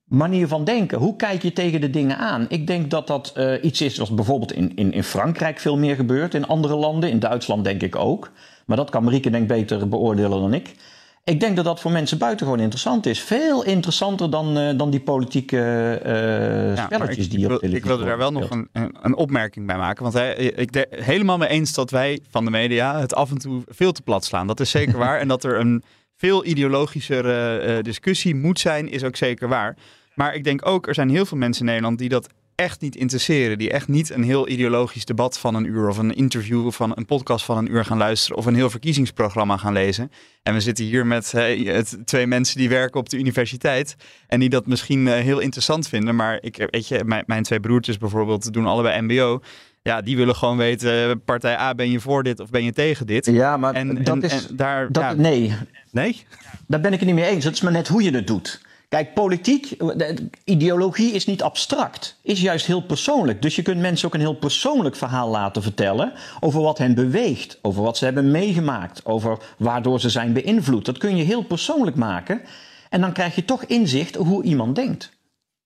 [0.03, 0.97] manier van denken.
[0.97, 2.45] Hoe kijk je tegen de dingen aan?
[2.49, 5.95] Ik denk dat dat eh, iets is wat bijvoorbeeld in, in, in Frankrijk veel meer
[5.95, 8.31] gebeurt, in andere landen, in Duitsland denk ik ook.
[8.65, 10.75] Maar dat kan Marieke denk beter beoordelen dan ik.
[11.23, 13.21] Ik denk dat dat voor mensen buitengewoon interessant is.
[13.21, 15.57] Veel interessanter dan, eh, dan die politieke
[16.03, 18.69] eh, Ja, spelletjes ik, die ik, op televisie ik wilde daar wel nog een,
[19.01, 20.03] een opmerking bij maken.
[20.03, 23.37] Want hij, ik ben helemaal mee eens dat wij van de media het af en
[23.37, 24.47] toe veel te plat slaan.
[24.47, 25.19] Dat is zeker waar.
[25.19, 25.83] En dat er een
[26.15, 29.77] veel ideologischere eh, discussie moet zijn, is ook zeker waar.
[30.15, 32.27] Maar ik denk ook, er zijn heel veel mensen in Nederland die dat
[32.61, 33.57] echt niet interesseren.
[33.57, 36.91] Die echt niet een heel ideologisch debat van een uur of een interview of van
[36.95, 40.11] een podcast van een uur gaan luisteren of een heel verkiezingsprogramma gaan lezen.
[40.43, 43.95] En we zitten hier met het, twee mensen die werken op de universiteit
[44.27, 46.15] en die dat misschien eh, heel interessant vinden.
[46.15, 49.41] Maar ik, weet je, mijn, mijn twee broertjes bijvoorbeeld doen allebei MBO.
[49.83, 53.07] Ja, die willen gewoon weten, partij A, ben je voor dit of ben je tegen
[53.07, 53.25] dit?
[53.25, 54.47] Ja, maar En, dat en, is...
[54.47, 55.53] en daar, dat, ja, Nee,
[55.91, 56.25] Nee?
[56.67, 57.43] daar ben ik het niet mee eens.
[57.43, 58.61] Het is maar net hoe je het doet.
[58.91, 63.41] Kijk, politiek, de- ideologie is niet abstract, is juist heel persoonlijk.
[63.41, 67.59] Dus je kunt mensen ook een heel persoonlijk verhaal laten vertellen over wat hen beweegt,
[67.61, 70.85] over wat ze hebben meegemaakt, over waardoor ze zijn beïnvloed.
[70.85, 72.41] Dat kun je heel persoonlijk maken
[72.89, 75.11] en dan krijg je toch inzicht hoe iemand denkt.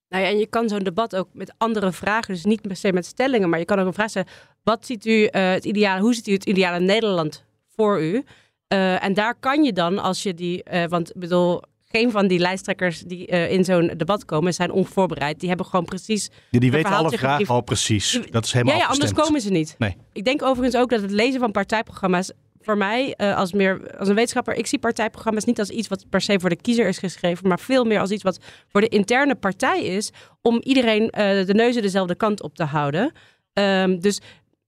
[0.09, 2.93] Nou ja, en je kan zo'n debat ook met andere vragen, dus niet per se
[2.93, 4.29] met stellingen, maar je kan ook een vraag stellen:
[4.63, 7.43] wat ziet u eh, het ideale, hoe ziet u het ideale Nederland
[7.75, 8.23] voor u?
[8.67, 11.61] Eh, en daar kan je dan, als je die, eh, want ik bedoel,
[11.95, 15.39] geen van die lijsttrekkers die eh, in zo'n debat komen zijn onvoorbereid.
[15.39, 16.29] Die hebben gewoon precies.
[16.51, 18.19] Die, die weten alle vragen al precies.
[18.29, 19.75] Dat is helemaal ja, ja, anders komen ze niet.
[19.77, 19.95] Nee.
[20.13, 22.31] Ik denk overigens ook dat het lezen van partijprogramma's
[22.61, 26.05] voor mij eh, als, meer, als een wetenschapper, ik zie partijprogramma's niet als iets wat
[26.09, 28.87] per se voor de kiezer is geschreven, maar veel meer als iets wat voor de
[28.87, 33.11] interne partij is, om iedereen eh, de neuzen dezelfde kant op te houden.
[33.53, 34.19] Ehm, dus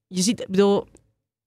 [0.08, 0.88] je ziet, ik bedoel,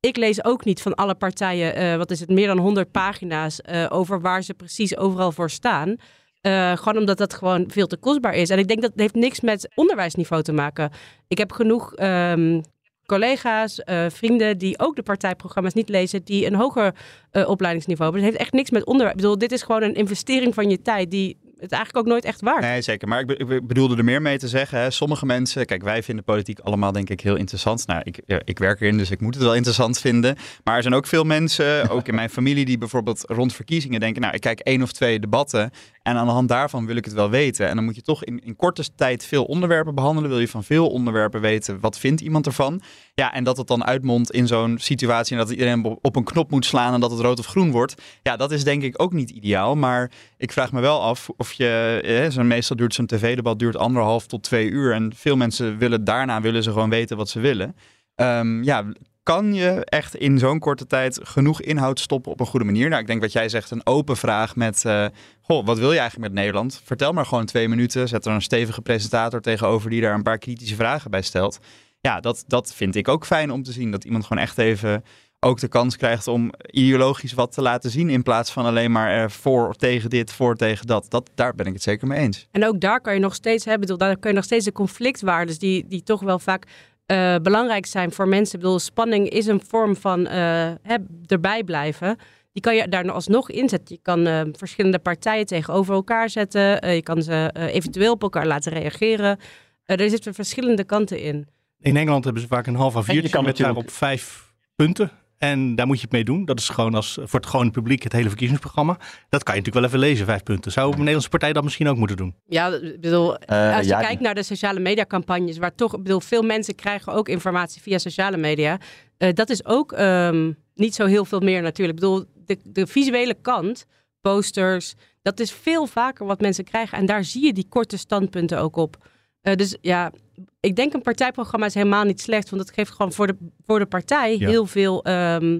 [0.00, 3.60] ik lees ook niet van alle partijen, eh, wat is het, meer dan 100 pagina's
[3.60, 5.96] eh, over waar ze precies overal voor staan.
[6.40, 8.50] Eh, gewoon omdat dat gewoon veel te kostbaar is.
[8.50, 10.90] En ik denk dat het heeft niks met onderwijsniveau te maken.
[11.28, 12.60] Ik heb genoeg ehm,
[13.06, 16.94] collega's, vrienden die ook de partijprogramma's niet lezen, die een hoger
[17.32, 18.20] opleidingsniveau hebben.
[18.20, 19.14] Het heeft echt niks met onderwijs.
[19.14, 22.24] Ik bedoel, dit is gewoon een investering van je tijd die het eigenlijk ook nooit
[22.24, 22.60] echt waard.
[22.60, 23.08] Nee, zeker.
[23.08, 24.78] Maar ik, be- ik bedoelde er meer mee te zeggen.
[24.78, 24.90] Hè.
[24.90, 27.86] Sommige mensen, kijk, wij vinden politiek allemaal denk ik heel interessant.
[27.86, 30.36] Nou, ik, ik werk erin, dus ik moet het wel interessant vinden.
[30.64, 34.22] Maar er zijn ook veel mensen, ook in mijn familie, die bijvoorbeeld rond verkiezingen denken,
[34.22, 35.70] nou, ik kijk één of twee debatten
[36.02, 37.68] en aan de hand daarvan wil ik het wel weten.
[37.68, 40.30] En dan moet je toch in, in korte tijd veel onderwerpen behandelen.
[40.30, 42.82] Wil je van veel onderwerpen weten, wat vindt iemand ervan?
[43.20, 46.50] Ja, en dat het dan uitmondt in zo'n situatie en dat iedereen op- een knop
[46.50, 47.94] moet slaan en dat het rood of groen wordt.
[48.22, 49.76] Ja, dat is denk ik ook niet ideaal.
[49.76, 52.00] Maar ik vraag me wel af of je,
[52.34, 54.92] eh, meestal duurt zo'n tv-debat duurt anderhalf tot twee uur.
[54.92, 57.76] En veel mensen willen daarna willen ze gewoon weten wat ze willen.
[58.14, 58.84] Ehm, ja,
[59.22, 62.88] kan je echt in zo'n korte tijd genoeg inhoud stoppen op een goede manier?
[62.88, 65.06] Nou, ik denk wat jij zegt, een open vraag met, eh,
[65.40, 66.80] goh, wat wil je eigenlijk met Nederland?
[66.84, 70.38] Vertel maar gewoon twee minuten, zet er een stevige presentator tegenover die daar een paar
[70.38, 71.60] kritische vragen bij stelt.
[72.00, 75.04] Ja, dat, dat vind ik ook fijn om te zien, dat iemand gewoon echt even
[75.40, 79.22] ook de kans krijgt om ideologisch wat te laten zien in plaats van alleen maar
[79.22, 81.10] eh, voor tegen dit, voor tegen dat.
[81.10, 81.30] dat.
[81.34, 82.48] Daar ben ik het zeker mee eens.
[82.50, 85.58] En ook daar kan je nog steeds hebben, daar kun je nog steeds de conflictwaardes
[85.58, 86.66] die, die toch wel vaak
[87.06, 88.54] eh, belangrijk zijn voor mensen.
[88.54, 92.16] Ik bedoel, spanning is een vorm van hè, erbij blijven.
[92.52, 93.94] Die kan je daar nog alsnog inzetten.
[93.94, 96.94] Je kan verschillende partijen tegenover elkaar zetten.
[96.94, 99.38] Je kan ze eventueel op elkaar laten reageren.
[99.84, 101.48] Er zitten verschillende kanten in.
[101.80, 105.10] In Engeland hebben ze vaak een half je A4'tje kan met natuurlijk- daarop vijf punten.
[105.38, 106.44] En daar moet je het mee doen.
[106.44, 108.98] Dat is gewoon als, voor het gewone publiek het hele verkiezingsprogramma.
[109.28, 110.72] Dat kan je natuurlijk wel even lezen, vijf punten.
[110.72, 112.34] Zou een Nederlandse partij dat misschien ook moeten doen?
[112.46, 116.02] Ja, ik bedoel, Eh, als je ja, kijkt naar de sociale mediacampagnes, waar toch, ik
[116.02, 118.78] bedoel, veel mensen krijgen ook informatie via sociale media.
[119.16, 121.98] Eh, dat is ook ehm, niet zo heel veel meer natuurlijk.
[121.98, 123.86] Ik bedoel, de, de visuele kant
[124.20, 124.94] posters.
[125.22, 126.98] Dat is veel vaker wat mensen krijgen.
[126.98, 128.96] En daar zie je die korte standpunten ook op.
[129.42, 130.12] Uh, dus ja,
[130.60, 132.50] ik denk een partijprogramma is helemaal niet slecht.
[132.50, 134.48] Want het geeft gewoon voor de, voor de partij Ja.
[134.48, 135.58] heel veel ehm,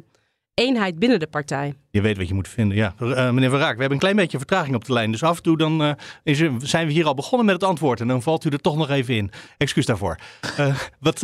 [0.55, 1.75] eenheid binnen de partij.
[1.91, 2.77] Je weet wat je moet vinden.
[2.77, 5.11] Ja, Eh, meneer Van Raak, we hebben een klein beetje vertraging op de lijn.
[5.11, 7.65] Dus af en toe dan, eh, is er- zijn we hier al begonnen met het
[7.65, 8.01] antwoord.
[8.01, 9.31] En dan valt u er toch nog even in.
[9.57, 10.17] Excuus daarvoor.
[10.57, 11.21] Eh, wat,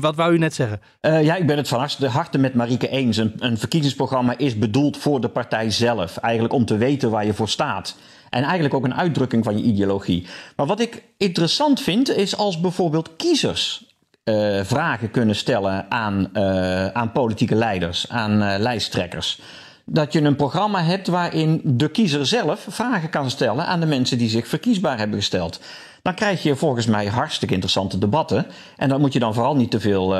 [0.00, 0.80] wat wou u net zeggen?
[1.00, 3.16] Eh, ja, ik ben het van harte, harte met Marieke eens.
[3.16, 6.16] Een, een verkiezingsprogramma is bedoeld voor de partij zelf.
[6.16, 7.96] Eigenlijk om te weten waar je voor staat.
[8.32, 10.26] En eigenlijk ook een uitdrukking van je ideologie.
[10.56, 13.92] Maar wat ik interessant vind, is als bijvoorbeeld kiezers
[14.24, 19.40] eh, vragen kunnen stellen aan, eh, aan politieke leiders, aan eh, lijsttrekkers.
[19.84, 24.18] Dat je een programma hebt waarin de kiezer zelf vragen kan stellen aan de mensen
[24.18, 25.60] die zich verkiesbaar hebben gesteld.
[26.02, 28.46] Dan krijg je volgens mij hartstikke interessante debatten.
[28.76, 30.14] En dan moet je dan vooral niet te veel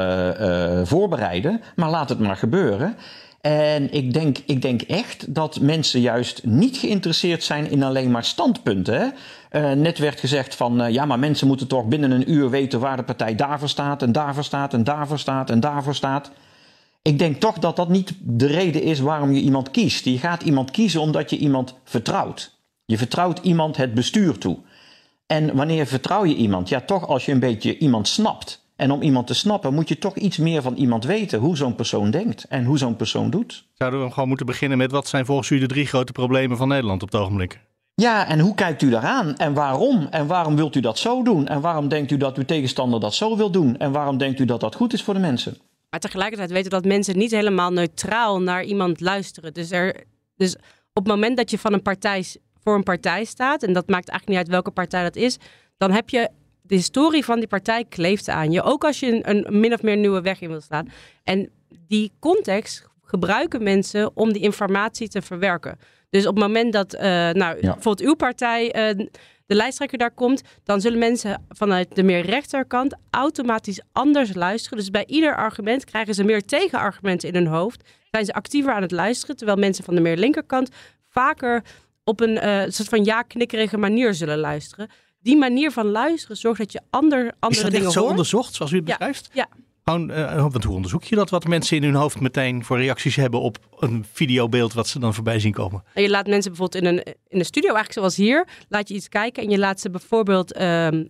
[0.87, 2.97] voorbereiden, maar laat het maar gebeuren.
[3.43, 8.25] En ik denk, ik denk echt dat mensen juist niet geïnteresseerd zijn in alleen maar
[8.25, 9.15] standpunten.
[9.51, 12.81] Eh, net werd gezegd van eh, ja, maar mensen moeten toch binnen een uur weten
[12.81, 16.31] waar de partij daarvoor staat en daarvoor staat en daarvoor staat en daarvoor staat.
[17.03, 20.05] Ik denk toch dat dat niet de reden is waarom je iemand kiest.
[20.05, 22.59] Je gaat iemand kiezen omdat je iemand vertrouwt.
[22.85, 24.59] Je vertrouwt iemand het bestuur toe.
[25.27, 26.69] En wanneer vertrouw je iemand?
[26.69, 28.62] Ja, toch als je een beetje iemand snapt.
[28.83, 31.39] En om iemand te snappen moet je toch iets meer van iemand weten.
[31.39, 33.67] Hoe zo'n persoon denkt en hoe zo'n persoon doet.
[33.75, 36.69] Zouden we gewoon moeten beginnen met wat zijn volgens u de drie grote problemen van
[36.69, 37.61] Nederland op het ogenblik?
[37.95, 39.37] Ja, en hoe kijkt u daaraan?
[39.37, 40.07] En waarom?
[40.11, 41.49] En waarom wilt u dat zo doen?
[41.49, 43.77] En waarom denkt u dat uw tegenstander dat zo wil doen?
[43.77, 45.57] En waarom denkt u dat dat goed is voor de mensen?
[45.91, 49.55] Maar tegelijkertijd weten we dat mensen niet helemaal neutraal naar iemand luisteren.
[49.55, 50.05] Dus, er,
[50.37, 50.55] dus
[50.93, 52.25] op het moment dat je van een partij,
[52.63, 55.37] voor een partij staat, en dat maakt eigenlijk niet uit welke partij dat is,
[55.77, 56.31] dan heb je
[56.73, 58.63] de historie van die partij kleeft aan je.
[58.63, 60.89] Ook als je een, een min of meer nieuwe weg in wil slaan.
[61.25, 61.51] En
[61.89, 65.79] die context gebruiken mensen om die informatie te verwerken.
[66.11, 69.07] Dus op het moment dat eh, nou, bijvoorbeeld uw partij eh,
[69.47, 74.79] de lijsttrekker daar komt, dan zullen mensen vanuit de meer rechterkant automatisch anders luisteren.
[74.79, 77.89] Dus bij ieder argument krijgen ze meer tegenargumenten in hun hoofd.
[78.11, 80.71] Zijn ze actiever aan het luisteren, terwijl mensen van de meer linkerkant
[81.09, 81.63] vaker
[82.05, 84.89] op een eh, soort van ja-knikkerige manier zullen luisteren.
[85.23, 88.11] Die manier van luisteren zorgt dat je ander, Is andere dat dingen echt zo hoort.
[88.11, 89.31] onderzocht zoals u het beschrijft?
[89.33, 89.49] Ja.
[89.85, 91.31] Gewoon, eh, want hoe onderzoek je dat?
[91.31, 95.15] Wat mensen in hun hoofd meteen voor reacties hebben op een videobeeld wat ze dan
[95.15, 95.85] voorbij zien komen?
[95.95, 98.95] En je laat mensen bijvoorbeeld in een, in een studio, eigenlijk zoals hier, laat je
[98.95, 101.05] iets kijken en je laat ze bijvoorbeeld ehm,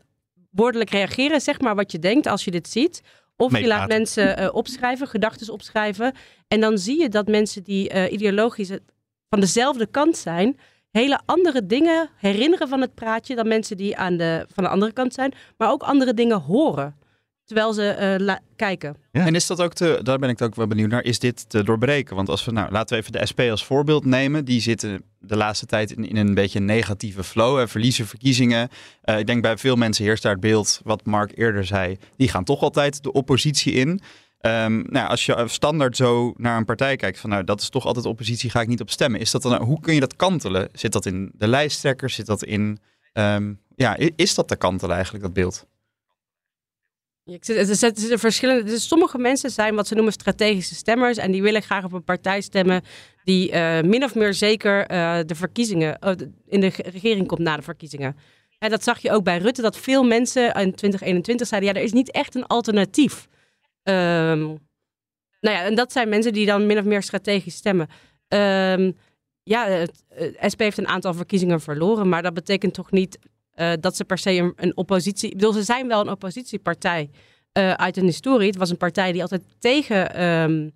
[0.50, 3.02] woordelijk reageren, zeg maar wat je denkt als je dit ziet.
[3.36, 6.14] Of je laat mensen eh, opschrijven, gedachten opschrijven.
[6.48, 8.70] En dan zie je dat mensen die eh, ideologisch
[9.28, 10.58] van dezelfde kant zijn,
[10.92, 14.92] hele andere dingen herinneren van het praatje dan mensen die aan de, van de andere
[14.92, 16.96] kant zijn, maar ook andere dingen horen.
[17.44, 18.96] Terwijl ze eh, kijken.
[19.10, 21.64] En is dat ook te, daar ben ik ook wel benieuwd naar, is dit te
[21.64, 22.16] doorbreken?
[22.16, 24.44] Want als we, nou, laten we even de SP als voorbeeld nemen.
[24.44, 27.58] Die zitten de laatste tijd in, in een beetje een negatieve flow.
[27.58, 28.68] Hè, verliezen verkiezingen.
[29.02, 31.96] Eh, ik denk bij veel mensen heerst daar het beeld, wat Mark eerder zei.
[32.16, 34.00] Die gaan toch altijd de oppositie in.
[34.42, 37.86] Ehm, nou, als je standaard zo naar een partij kijkt, van nou, dat is toch
[37.86, 39.20] altijd oppositie, ga ik niet op stemmen.
[39.20, 40.68] Is dat dan, hoe kun je dat kantelen?
[40.72, 42.10] Zit dat in de lijsttrekker?
[42.10, 42.78] Zit dat in,
[43.12, 45.66] ehm, ja, is dat te kantelen eigenlijk, dat beeld?
[47.24, 48.62] Er zitten er verschillende.
[48.64, 51.16] Dus sommige mensen zijn wat ze noemen strategische stemmers.
[51.18, 52.82] En die willen graag op een partij stemmen.
[53.24, 55.98] die eh, min of meer zeker eh, de verkiezingen.
[55.98, 56.12] eh,
[56.48, 58.16] in de ge- regering komt na de verkiezingen.
[58.58, 59.62] En dat zag je ook bij Rutte.
[59.62, 63.28] Dat veel mensen in 2021 zeiden: ja, er is niet echt een alternatief.
[63.82, 64.40] Ehm,
[65.40, 67.88] nou ja, en dat zijn mensen die dan min of meer strategisch stemmen.
[68.28, 68.92] Ehm,
[69.42, 72.08] ja, het, eh, SP heeft een aantal verkiezingen verloren.
[72.08, 73.18] Maar dat betekent toch niet
[73.52, 75.30] eh, dat ze per se een, een oppositie.
[75.30, 77.10] Ik bedoel, ze zijn wel een oppositiepartij
[77.52, 78.46] eh, uit hun historie.
[78.46, 80.68] Het was een partij die altijd tegen ehm,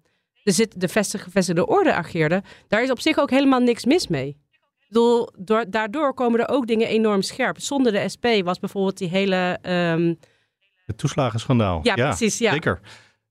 [0.42, 2.42] de, zit, de vestig- gevestigde orde ageerde.
[2.69, 4.29] Daar is op zich ook helemaal niks mis mee.
[4.29, 7.61] Ik bedoel, door, daardoor komen er ook dingen enorm scherp.
[7.61, 9.59] Zonder de SP was bijvoorbeeld die hele.
[10.87, 11.81] Het toeslagenschandaal.
[11.83, 12.53] Ja, precies, ja.
[12.53, 12.81] Zeker.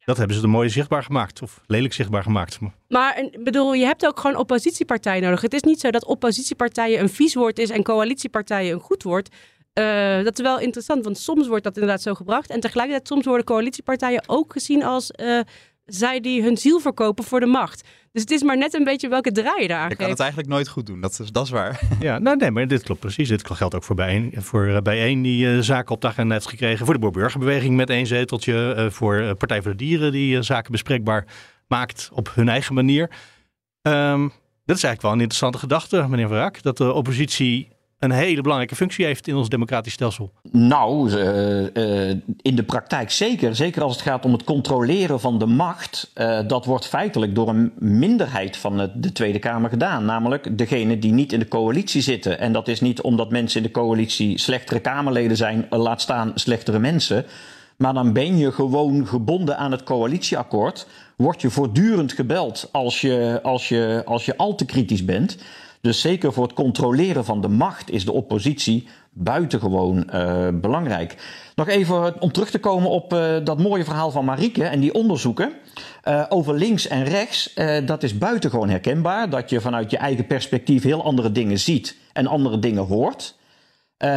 [0.05, 1.41] Dat hebben ze er mooi zichtbaar gemaakt.
[1.41, 2.59] Of lelijk zichtbaar gemaakt.
[2.87, 5.41] Maar ik bedoel, je hebt ook gewoon oppositiepartijen nodig.
[5.41, 9.35] Het is niet zo dat oppositiepartijen een vies woord is en coalitiepartijen een goed woord.
[9.73, 12.49] Eh, dat is wel interessant, want soms wordt dat inderdaad zo gebracht.
[12.49, 15.39] En tegelijkertijd soms worden coalitiepartijen ook gezien als eh,
[15.85, 17.87] zij die hun ziel verkopen voor de macht.
[18.11, 20.09] Dus het is maar net een beetje welke draai je daar aan Je kan geeft.
[20.09, 21.79] het eigenlijk nooit goed doen, dat is, dat is waar.
[21.99, 23.29] Ja, nou nee, maar dit klopt precies.
[23.29, 26.47] Dit geldt ook voor bijeen, voor eh, bijeen die eh, zaken op de agenda heeft
[26.47, 26.85] gekregen.
[26.85, 28.73] Voor de Boerburgerbeweging met één zeteltje.
[28.73, 31.25] eh, voor eh, Partij voor de Dieren die zaken bespreekbaar
[31.67, 33.09] maakt op hun eigen manier.
[33.81, 34.21] Ehm,
[34.65, 36.61] dat is eigenlijk wel een interessante gedachte, meneer Van Raak.
[36.61, 37.67] Dat de oppositie
[37.99, 40.31] een hele belangrijke functie heeft in ons democratisch stelsel.
[40.51, 42.09] Nou, uh,
[42.41, 43.55] in de praktijk zeker.
[43.55, 46.11] Zeker als het gaat om het controleren van de macht.
[46.15, 50.05] Uh, dat wordt feitelijk door een minderheid van de Tweede Kamer gedaan.
[50.05, 52.39] Namelijk degene die niet in de coalitie zitten.
[52.39, 56.79] En dat is niet omdat mensen in de coalitie slechtere Kamerleden zijn, laat staan slechtere
[56.79, 57.25] mensen.
[57.77, 60.87] Maar dan ben je gewoon gebonden aan het coalitieakkoord.
[61.15, 65.37] Word je voortdurend gebeld als je, als je, als je al te kritisch bent.
[65.85, 71.15] Dus zeker voor het controleren van de macht is de oppositie buitengewoon uh, belangrijk.
[71.55, 74.93] Nog even om terug te komen op uh, dat mooie verhaal van Marieke en die
[74.93, 75.53] onderzoeken
[76.07, 77.53] uh, over links en rechts.
[77.85, 79.29] dat is buitengewoon herkenbaar.
[79.29, 83.35] Dat je vanuit je eigen perspectief heel andere dingen ziet en andere dingen hoort.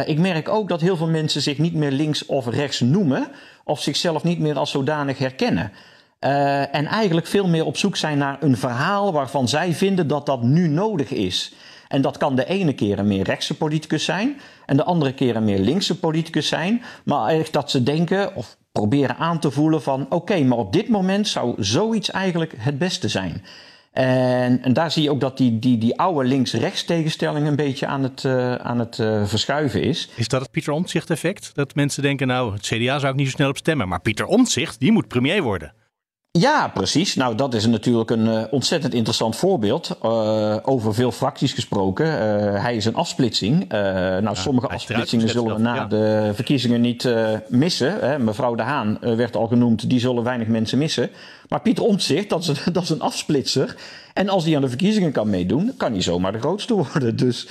[0.05, 3.27] ik merk ook dat heel veel mensen zich niet meer links of rechts noemen
[3.63, 5.71] of zichzelf niet meer als zodanig herkennen.
[6.25, 10.25] Uh, en eigenlijk veel meer op zoek zijn naar een verhaal waarvan zij vinden dat
[10.25, 11.53] dat nu nodig is.
[11.87, 15.35] En dat kan de ene keer een meer rechtse politicus zijn en de andere keer
[15.35, 16.81] een meer linkse politicus zijn.
[17.03, 20.89] Maar eigenlijk dat ze denken of proberen aan te voelen van oké, maar op dit
[20.89, 23.43] moment zou zoiets eigenlijk het beste zijn.
[23.91, 27.87] En, en, daar zie je ook dat die, die, die oude links-rechts tegenstelling een beetje
[27.87, 30.09] aan het, uh, aan het uh, verschuiven is.
[30.15, 31.51] Is dat het Pieter Omtzigt effect?
[31.53, 33.87] Dat mensen denken, nou, het CDA zou ik niet zo snel op stemmen.
[33.87, 35.73] Maar Pieter Omtzigt, die moet premier worden.
[36.31, 37.15] Ja, precies.
[37.15, 39.97] Nou, dat is natuurlijk een uh, ontzettend interessant voorbeeld.
[40.03, 42.05] Uh, over veel fracties gesproken.
[42.05, 43.69] Uh, hij is een afsplitsing.
[43.69, 45.85] nou, ja, sommige afsplitsingen zullen we na ja.
[45.85, 47.13] de verkiezingen niet
[47.47, 47.99] missen.
[47.99, 48.19] Hè.
[48.19, 51.09] Mevrouw De Haan werd al genoemd, die zullen weinig mensen missen.
[51.47, 53.75] Maar Pieter Omtzigt, dat is, dat is een afsplitser.
[54.13, 57.15] En als hij aan de verkiezingen kan meedoen, kan hij zomaar de grootste worden.
[57.25, 57.47] Dus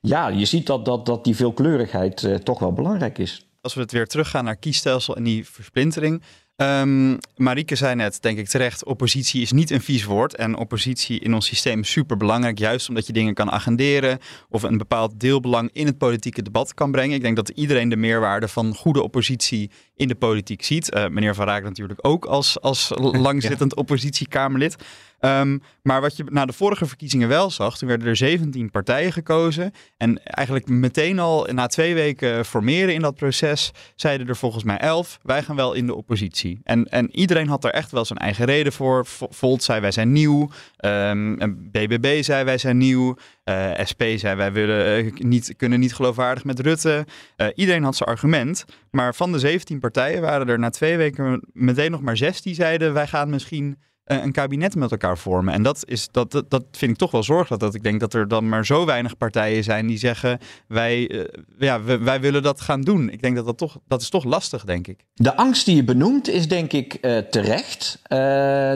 [0.00, 3.46] ja, je ziet dat, dat, dat die veelkleurigheid toch wel belangrijk is.
[3.60, 6.22] Als we het weer teruggaan naar kiesstelsel en die versplintering.
[6.62, 10.34] Um, Marieke zei net, denk ik terecht, oppositie is niet een vies woord.
[10.34, 14.18] En oppositie in ons systeem is super belangrijk, juist omdat je dingen kan agenderen
[14.48, 17.16] of een bepaald deelbelang in het politieke debat kan brengen.
[17.16, 20.94] Ik denk dat iedereen de meerwaarde van goede oppositie in de politiek ziet.
[20.94, 22.92] Uh, meneer Van Raak natuurlijk ook als, als
[23.28, 23.80] langzittend ja.
[23.80, 24.76] oppositiekamerlid.
[25.20, 29.12] Um, maar wat je na de vorige verkiezingen wel zag, toen werden er 17 partijen
[29.12, 29.72] gekozen.
[29.96, 34.78] En eigenlijk meteen al na twee weken formeren in dat proces, zeiden er volgens mij
[34.78, 36.49] 11, wij gaan wel in de oppositie.
[36.64, 39.06] En, en iedereen had er echt wel zijn eigen reden voor.
[39.06, 40.50] Volt zei wij zijn nieuw,
[40.84, 41.36] um,
[41.70, 46.44] BBB zei wij zijn nieuw, uh, SP zei wij willen, uh, niet, kunnen niet geloofwaardig
[46.44, 47.06] met Rutte.
[47.36, 48.64] Uh, iedereen had zijn argument.
[48.90, 52.54] Maar van de 17 partijen waren er na twee weken meteen nog maar zes die
[52.54, 53.78] zeiden wij gaan misschien
[54.10, 55.54] een kabinet met elkaar vormen.
[55.54, 57.62] En dat, is, dat, dat, dat vind ik toch wel zorgelijk.
[57.62, 61.24] Dat ik denk dat er dan maar zo weinig partijen zijn die zeggen: wij, uh,
[61.58, 63.10] ja, wij, wij, willen dat gaan doen.
[63.10, 65.04] Ik denk dat dat toch, dat is toch lastig, denk ik.
[65.14, 68.02] De angst die je benoemt is denk ik uh, terecht.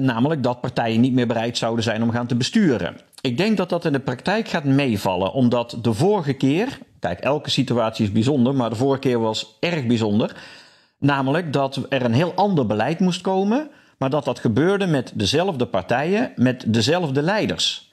[0.02, 2.96] Namelijk dat partijen niet meer bereid zouden zijn om gaan te besturen.
[3.20, 7.50] Ik denk dat dat in de praktijk gaat meevallen, omdat de vorige keer, kijk, elke
[7.50, 10.36] situatie is bijzonder, maar de vorige keer was erg bijzonder.
[10.98, 13.70] Namelijk dat er een heel ander beleid moest komen
[14.04, 17.92] maar dat dat gebeurde met dezelfde partijen, met dezelfde leiders.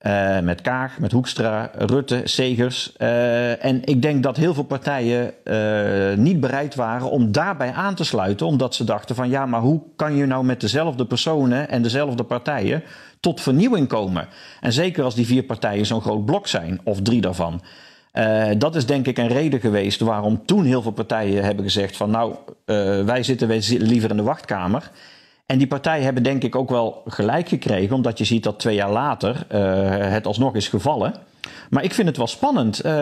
[0.00, 2.92] Uh, met Kaag, met Hoekstra, Rutte, Segers.
[2.98, 7.94] Uh, en ik denk dat heel veel partijen uh, niet bereid waren om daarbij aan
[7.94, 11.68] te sluiten, omdat ze dachten van ja, maar hoe kan je nou met dezelfde personen
[11.68, 12.82] en dezelfde partijen
[13.20, 14.28] tot vernieuwing komen?
[14.60, 17.62] En zeker als die vier partijen zo'n groot blok zijn, of drie daarvan.
[18.58, 22.10] Dat is denk ik een reden geweest waarom toen heel veel partijen hebben gezegd van
[22.10, 22.34] nou,
[23.04, 23.48] wij zitten
[23.78, 24.90] liever in de wachtkamer.
[25.52, 28.74] En die partijen hebben denk ik ook wel gelijk gekregen, omdat je ziet dat twee
[28.74, 29.58] jaar later uh,
[30.12, 31.14] het alsnog is gevallen.
[31.70, 32.92] Maar ik vind het wel spannend uh,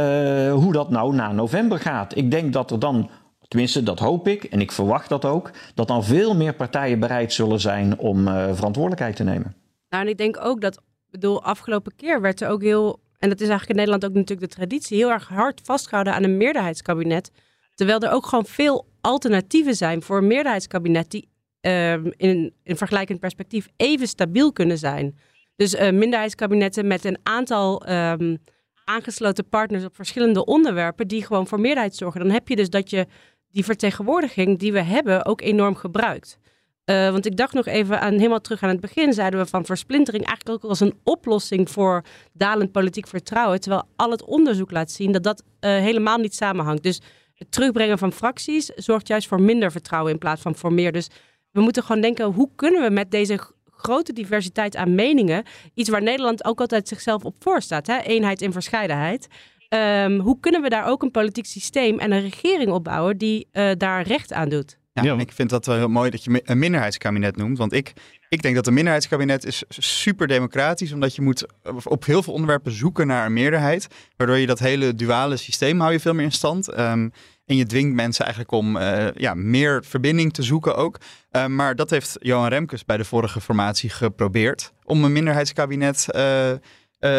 [0.52, 2.16] hoe dat nou na november gaat.
[2.16, 3.10] Ik denk dat er dan,
[3.48, 7.32] tenminste dat hoop ik en ik verwacht dat ook, dat dan veel meer partijen bereid
[7.32, 9.54] zullen zijn om uh, verantwoordelijkheid te nemen.
[9.88, 13.40] Nou, en ik denk ook dat, bedoel, afgelopen keer werd er ook heel, en dat
[13.40, 17.30] is eigenlijk in Nederland ook natuurlijk de traditie, heel erg hard vastgehouden aan een meerderheidskabinet.
[17.74, 21.28] Terwijl er ook gewoon veel alternatieven zijn voor een meerderheidskabinet die
[21.60, 25.18] um, in, in vergelijkend perspectief even stabiel kunnen zijn.
[25.56, 28.38] Dus uh, minderheidskabinetten met een aantal um,
[28.84, 32.20] aangesloten partners op verschillende onderwerpen die gewoon voor meerderheid zorgen.
[32.20, 33.06] Dan heb je dus dat je
[33.50, 36.38] die vertegenwoordiging die we hebben ook enorm gebruikt.
[36.84, 39.64] Uh, want ik dacht nog even aan, helemaal terug aan het begin, zeiden we van
[39.64, 43.60] versplintering eigenlijk ook als een oplossing voor dalend politiek vertrouwen.
[43.60, 46.82] Terwijl al het onderzoek laat zien dat dat uh, helemaal niet samenhangt.
[46.82, 47.00] Dus
[47.34, 50.92] het terugbrengen van fracties zorgt juist voor minder vertrouwen in plaats van voor meer.
[50.92, 51.08] Dus
[51.52, 53.38] we moeten gewoon denken, hoe kunnen we met deze
[53.70, 57.98] grote diversiteit aan meningen, iets waar Nederland ook altijd zichzelf op voorstaat, hè?
[57.98, 59.28] eenheid in verscheidenheid.
[59.68, 63.70] Um, hoe kunnen we daar ook een politiek systeem en een regering opbouwen die uh,
[63.76, 64.78] daar recht aan doet?
[64.92, 67.58] Ja, ja, ik vind dat wel heel mooi dat je een minderheidskabinet noemt.
[67.58, 67.92] Want ik
[68.28, 71.46] Ik denk dat een minderheidskabinet is super democratisch, omdat je moet
[71.84, 73.86] op heel veel onderwerpen zoeken naar een meerderheid,
[74.16, 76.68] waardoor je dat hele duale systeem hou je veel meer in stand.
[76.68, 77.08] Ehm,
[77.50, 80.98] en je dwingt mensen eigenlijk om uh, ja, meer verbinding te zoeken ook.
[81.32, 84.72] Uh, maar dat heeft Johan Remkes bij de vorige formatie geprobeerd.
[84.84, 86.52] Om een minderheidskabinet uh,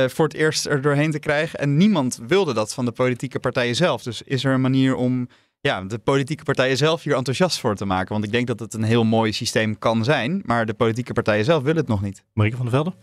[0.08, 1.60] voor het eerst er doorheen te krijgen.
[1.60, 4.04] En niemand wilde dat van de politieke partijen zelf.
[4.04, 5.28] Dus is er een manier om
[5.60, 8.14] ja, de politieke partijen zelf hier enthousiast voor te maken.
[8.14, 10.42] Want ik denk dat het een heel mooi systeem kan zijn.
[10.46, 12.24] Maar de politieke partijen zelf willen het nog niet.
[12.34, 12.94] Marieke van der Velde?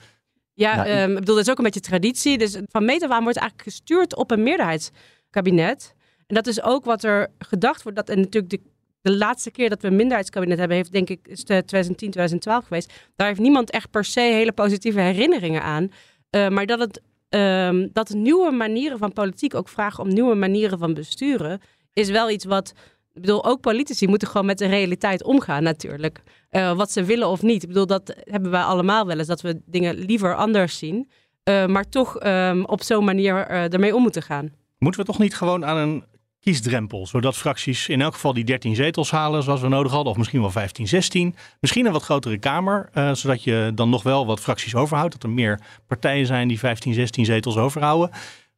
[0.55, 2.39] Ja, nou, um, ik bedoel, dat is ook een beetje traditie.
[2.39, 5.97] Dus van meet af aan wordt eigenlijk gestuurd op een meerderheidskabinet.
[6.29, 7.99] En dat is ook wat er gedacht wordt.
[7.99, 8.61] Dat, en natuurlijk de,
[9.01, 12.93] de laatste keer dat we een minderheidskabinet hebben, heeft denk ik is 2010, 2012 geweest.
[13.17, 15.89] Daar heeft niemand echt per se hele positieve herinneringen aan.
[16.31, 20.79] Uh, maar dat het um, dat nieuwe manieren van politiek ook vragen om nieuwe manieren
[20.79, 21.61] van besturen,
[21.93, 22.75] is wel iets wat.
[23.15, 26.23] Ik bedoel, ook politici moeten gewoon met de realiteit omgaan, natuurlijk.
[26.51, 27.63] Uh, wat ze willen of niet.
[27.63, 31.11] Ik bedoel, dat hebben wij allemaal wel eens, dat we dingen liever anders zien.
[31.45, 34.53] Uh, maar toch um, op zo'n manier uh, ermee om moeten gaan.
[34.79, 36.05] Moeten we toch niet gewoon aan een
[36.49, 40.19] kiesdrempel, zodat fracties in elk geval die 13 zetels halen zoals we nodig hadden, of
[40.19, 41.35] misschien wel 15, 16.
[41.61, 45.23] Misschien een wat grotere Kamer, uh, zodat je dan nog wel wat fracties overhoudt, dat
[45.23, 48.11] er meer partijen zijn die 15, 16 zetels overhouden.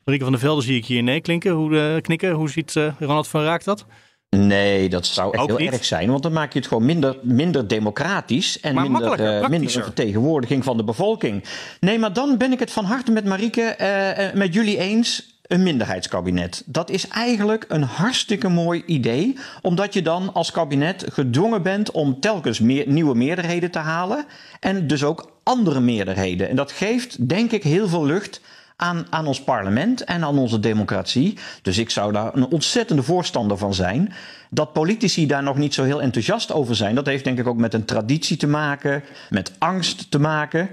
[0.04, 1.52] Marieke van der Velde zie ik hier nee klinken.
[1.52, 2.32] Hoe, uh, knikken.
[2.32, 3.86] Hoe ziet uh, Ronald van Raak dat?
[4.36, 5.72] Nee, dat zou echt Ook heel niet.
[5.72, 6.10] erg zijn.
[6.10, 10.64] Want dan maak je het gewoon minder, minder democratisch en maar minder, uh, minder vertegenwoordiging
[10.64, 11.44] van de bevolking.
[11.80, 13.76] Nee, maar dan ben ik het van harte met Marieke,
[14.32, 16.62] uh, met jullie eens een minderheidskabinet.
[16.66, 22.20] Dat is eigenlijk een hartstikke mooi idee, omdat je dan als kabinet gedwongen bent om
[22.20, 24.24] telkens meer, nieuwe meerderheden te halen
[24.60, 26.48] en dus ook andere meerderheden.
[26.48, 28.40] En dat geeft, denk ik, heel veel lucht
[28.76, 31.38] aan, aan ons parlement en aan onze democratie.
[31.62, 34.12] Dus ik zou daar een ontzettende voorstander van zijn.
[34.50, 37.56] Dat politici daar nog niet zo heel enthousiast over zijn, dat heeft denk ik ook
[37.56, 40.70] met een traditie te maken, met angst te maken.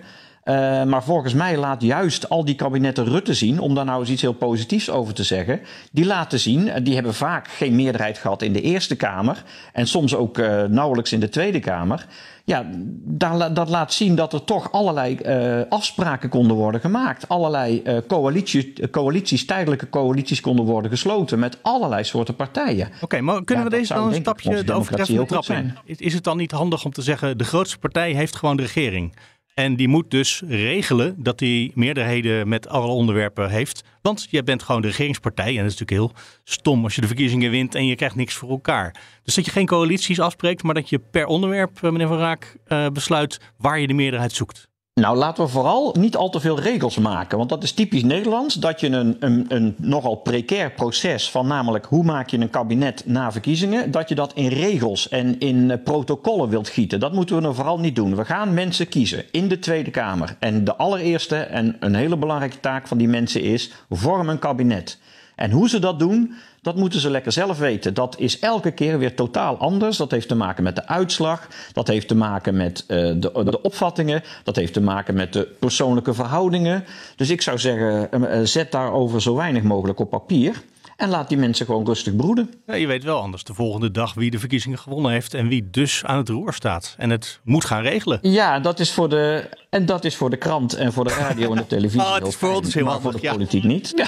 [0.47, 4.09] Uh, maar volgens mij laat juist al die kabinetten Rutte zien, om daar nou eens
[4.09, 5.59] iets heel positiefs over te zeggen.
[5.91, 9.43] Die laten zien, die hebben vaak geen meerderheid gehad in de Eerste Kamer
[9.73, 12.05] en soms ook uh, nauwelijks in de Tweede Kamer.
[12.45, 12.65] Ja,
[13.03, 17.29] daar, dat laat zien dat er toch allerlei uh, afspraken konden worden gemaakt.
[17.29, 22.87] Allerlei coalitie, coalities, tijdelijke coalities konden worden gesloten met allerlei soorten partijen.
[22.87, 25.73] Oké, okay, maar kunnen ja, we deze dan een stapje de overtreffende trap in?
[25.85, 29.13] Is het dan niet handig om te zeggen, de grootste partij heeft gewoon de regering?
[29.57, 33.83] En die moet dus regelen dat die meerderheden met alle onderwerpen heeft.
[34.01, 35.49] Want je bent gewoon de regeringspartij.
[35.49, 38.33] En dat is natuurlijk heel stom als je de verkiezingen wint en je krijgt niks
[38.33, 38.95] voor elkaar.
[39.23, 42.57] Dus dat je geen coalities afspreekt, maar dat je per onderwerp, eh, meneer Van Raak,
[42.67, 44.69] uh, besluit waar je de meerderheid zoekt.
[44.99, 47.37] Nou, laten we vooral niet al te veel regels maken.
[47.37, 48.55] Want dat is typisch Nederlands.
[48.55, 53.03] Dat je een, een, een nogal precair proces van namelijk hoe maak je een kabinet
[53.05, 53.91] na verkiezingen.
[53.91, 56.99] Dat je dat in regels en in uh, protocollen wilt gieten.
[56.99, 58.15] Dat moeten we nou vooral niet doen.
[58.15, 60.35] We gaan mensen kiezen in de Tweede Kamer.
[60.39, 64.99] En de allereerste en een hele belangrijke taak van die mensen is: vorm een kabinet.
[65.37, 67.93] En hoe ze dat doen, dat moeten ze lekker zelf weten.
[67.93, 69.97] Dat is elke keer weer totaal anders.
[69.97, 71.47] Dat heeft te maken met de uitslag.
[71.73, 74.23] Dat heeft te maken met uh, de, de, opvattingen.
[74.43, 76.83] Dat heeft te maken met de persoonlijke verhoudingen.
[77.15, 80.61] Dus ik zou zeggen, uh, zet daarover zo weinig mogelijk op papier.
[80.97, 82.53] En laat die mensen gewoon rustig broeden.
[82.65, 85.69] Ja, je weet wel anders de volgende dag wie de verkiezingen gewonnen heeft en wie
[85.69, 86.95] dus aan het roer staat.
[86.97, 88.19] En het moet gaan regelen.
[88.21, 91.51] Ja, dat is voor de, en dat is voor de krant en voor de radio
[91.51, 92.01] en de televisie.
[92.01, 93.31] oh, het is voor ons maar voor de ja.
[93.31, 93.93] politiek niet.
[93.95, 94.07] Ja.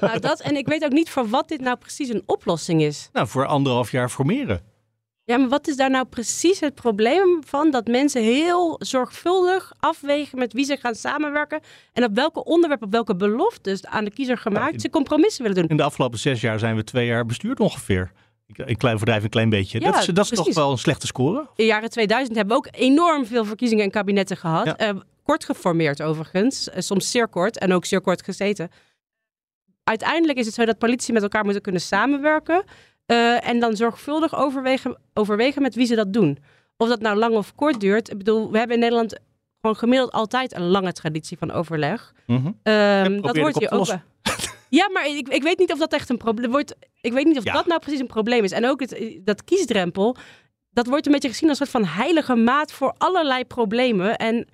[0.00, 3.08] Nou, dat, en ik weet ook niet voor wat dit nou precies een oplossing is.
[3.12, 4.60] Nou, voor anderhalf jaar formeren.
[5.26, 10.38] Ja, maar wat is daar nou precies het probleem van dat mensen heel zorgvuldig afwegen
[10.38, 11.60] met wie ze gaan samenwerken
[11.92, 15.58] en op welke onderwerpen, op welke beloftes aan de kiezer gemaakt nou, ze compromissen willen
[15.60, 15.68] doen?
[15.68, 18.12] In de afgelopen zes jaar zijn we twee jaar bestuurd ongeveer.
[18.54, 19.80] Een klein verdrijf, een klein beetje.
[19.80, 21.38] Ja, dat is, dat is toch wel een slechte score?
[21.38, 24.74] In de jaren 2000 hebben we ook enorm veel verkiezingen en kabinetten gehad.
[24.78, 24.94] Ja.
[24.94, 28.70] Uh, kort geformeerd overigens, uh, soms zeer kort en ook zeer kort gezeten.
[29.84, 32.64] Uiteindelijk is het zo dat politici met elkaar moeten kunnen samenwerken.
[33.06, 36.38] Uh, en dan zorgvuldig overwegen, overwegen met wie ze dat doen.
[36.76, 38.10] Of dat nou lang of kort duurt.
[38.10, 39.18] Ik bedoel, we hebben in Nederland
[39.60, 42.12] gewoon gemiddeld altijd een lange traditie van overleg.
[42.26, 42.72] Mm -hmm.
[42.72, 43.86] um, dat wordt hier ook.
[44.68, 46.76] Ja, maar ik, ik weet niet of dat echt een probleem wordt.
[47.00, 47.52] Ik weet niet of ja.
[47.52, 48.52] dat nou precies een probleem is.
[48.52, 50.16] En ook het, dat kiesdrempel,
[50.70, 54.16] dat wordt een beetje gezien als een soort van heilige maat voor allerlei problemen.
[54.16, 54.46] En ik,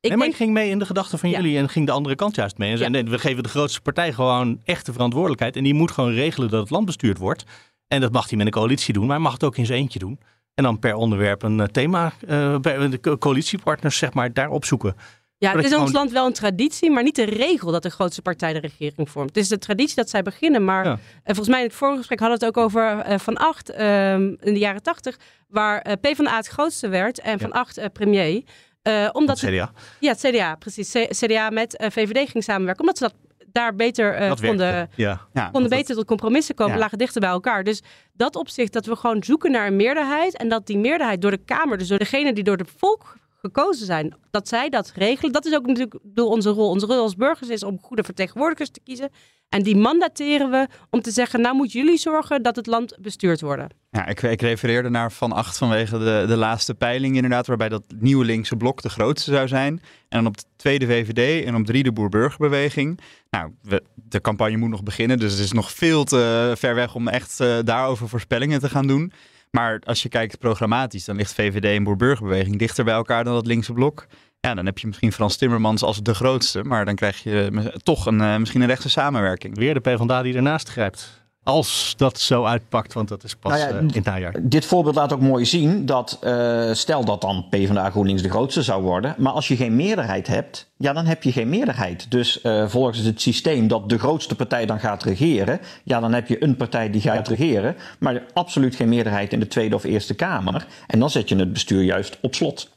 [0.00, 0.30] nee, maar denk...
[0.30, 1.36] ik ging mee in de gedachten van ja.
[1.40, 2.84] jullie en ging de andere kant juist mee.
[2.84, 3.02] En ja.
[3.02, 5.56] we geven de grootste partij gewoon echte verantwoordelijkheid.
[5.56, 7.44] En die moet gewoon regelen dat het land bestuurd wordt.
[7.88, 9.78] En dat mag hij met een coalitie doen, maar hij mag het ook in zijn
[9.78, 10.18] eentje doen.
[10.54, 14.96] En dan per onderwerp een thema uh, bij de coalitiepartners zeg maar daar opzoeken.
[15.38, 17.90] Ja, het is in ons land wel een traditie, maar niet de regel dat de
[17.90, 19.28] grootste partij de regering vormt.
[19.28, 20.92] Het is de traditie dat zij beginnen, maar ja.
[20.92, 23.70] uh, volgens mij in het vorige gesprek hadden we het ook over uh, Van Acht
[23.70, 25.18] uh, in de jaren tachtig,
[25.48, 27.58] waar PvdA het grootste werd en Van ja.
[27.58, 28.42] Acht premier.
[28.82, 29.72] Uh, omdat het CDA?
[30.00, 30.92] ja, het CDA, precies.
[30.92, 32.80] C CDA met uh, VVD ging samenwerken.
[32.80, 33.14] Omdat ze dat
[33.56, 35.20] daar beter uh, konden, ja.
[35.32, 36.80] ja, konden beter tot compromissen komen, ja.
[36.80, 37.64] lagen dichter bij elkaar.
[37.64, 37.82] Dus
[38.12, 41.44] dat opzicht dat we gewoon zoeken naar een meerderheid en dat die meerderheid door de
[41.44, 45.32] Kamer, dus door degene die door het volk gekozen zijn, dat zij dat regelen.
[45.32, 46.68] Dat is ook natuurlijk door onze rol.
[46.70, 49.10] Onze rol als burgers is om goede vertegenwoordigers te kiezen.
[49.48, 53.40] En die mandateren we om te zeggen, nou moeten jullie zorgen dat het land bestuurd
[53.40, 53.74] wordt.
[53.90, 57.82] Ja, ik, ik refereerde naar Van Acht vanwege de, de laatste peiling inderdaad, waarbij dat
[57.98, 59.72] nieuwe linkse blok de grootste zou zijn.
[60.08, 63.00] En dan op de tweede VVD en op drie de Boer-Burgerbeweging.
[63.30, 63.52] Nou,
[63.94, 67.40] de campagne moet nog beginnen, dus het is nog veel te ver weg om echt
[67.40, 69.12] uh, daarover voorspellingen te gaan doen.
[69.56, 73.46] Maar als je kijkt programmatisch, dan ligt VVD en Boer-Burgerbeweging dichter bij elkaar dan dat
[73.46, 74.06] linkse blok.
[74.40, 78.06] Ja, dan heb je misschien Frans Timmermans als de grootste, maar dan krijg je toch
[78.06, 79.56] een, uh, misschien een rechtse samenwerking.
[79.56, 81.25] Weer de PvdA die ernaast grijpt.
[81.46, 84.34] Als dat zo uitpakt, want dat is pas nou ja, uh, in het najaar.
[84.42, 88.62] Dit voorbeeld laat ook mooi zien dat, uh, stel dat dan PvdA GroenLinks de grootste
[88.62, 92.10] zou worden, maar als je geen meerderheid hebt, ja, dan heb je geen meerderheid.
[92.10, 96.28] Dus uh, volgens het systeem dat de grootste partij dan gaat regeren, ja, dan heb
[96.28, 100.14] je een partij die gaat regeren, maar absoluut geen meerderheid in de Tweede of Eerste
[100.14, 100.66] Kamer.
[100.86, 102.74] En dan zet je het bestuur juist op slot.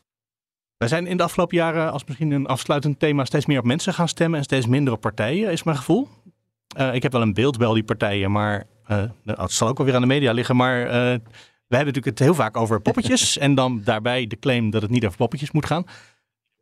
[0.79, 3.93] Wij zijn in de afgelopen jaren, als misschien een afsluitend thema, steeds meer op mensen
[3.93, 6.07] gaan stemmen en steeds minder op partijen, is mijn gevoel.
[6.77, 9.77] Uh, ik heb wel een beeld bij al die partijen, maar uh, het zal ook
[9.77, 10.55] wel weer aan de media liggen.
[10.55, 10.91] Maar uh,
[11.67, 14.91] we hebben natuurlijk het heel vaak over poppetjes en dan daarbij de claim dat het
[14.91, 15.83] niet over poppetjes moet gaan.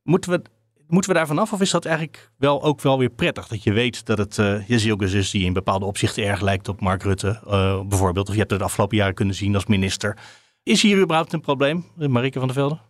[0.03, 0.41] Moeten we,
[0.87, 3.47] moeten we daar vanaf of is dat eigenlijk wel ook wel weer prettig?
[3.47, 6.81] Dat je weet dat het uh, Jezilgus is die in bepaalde opzichten erg lijkt op
[6.81, 7.39] Mark Rutte
[7.87, 8.27] bijvoorbeeld.
[8.27, 10.17] Of je hebt het de afgelopen jaren kunnen zien als minister.
[10.63, 12.86] Is hier überhaupt een probleem, Marike van der Velde?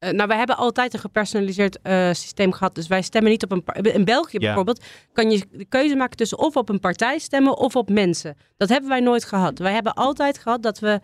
[0.00, 2.74] Uh, nou, wij hebben altijd een gepersonaliseerd uh, systeem gehad.
[2.74, 3.92] Dus wij stemmen niet op een.
[3.92, 7.76] In België bijvoorbeeld kan je de keuze maken tussen of op een partij stemmen of
[7.76, 8.36] op mensen.
[8.56, 9.58] Dat hebben wij nooit gehad.
[9.58, 11.00] Wij hebben altijd gehad dat we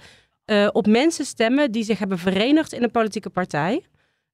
[0.47, 3.85] uh, op mensen stemmen die zich hebben verenigd in een politieke partij.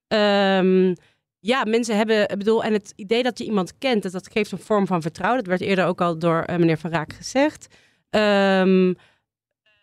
[0.09, 0.95] Um,
[1.39, 4.53] ja, mensen hebben, ik bedoel, en het idee dat je iemand kent, dat, dat geeft
[4.53, 5.39] een vorm van vertrouwen.
[5.39, 7.67] Dat werd eerder ook al door meneer Van Raak gezegd.
[8.11, 8.97] Um,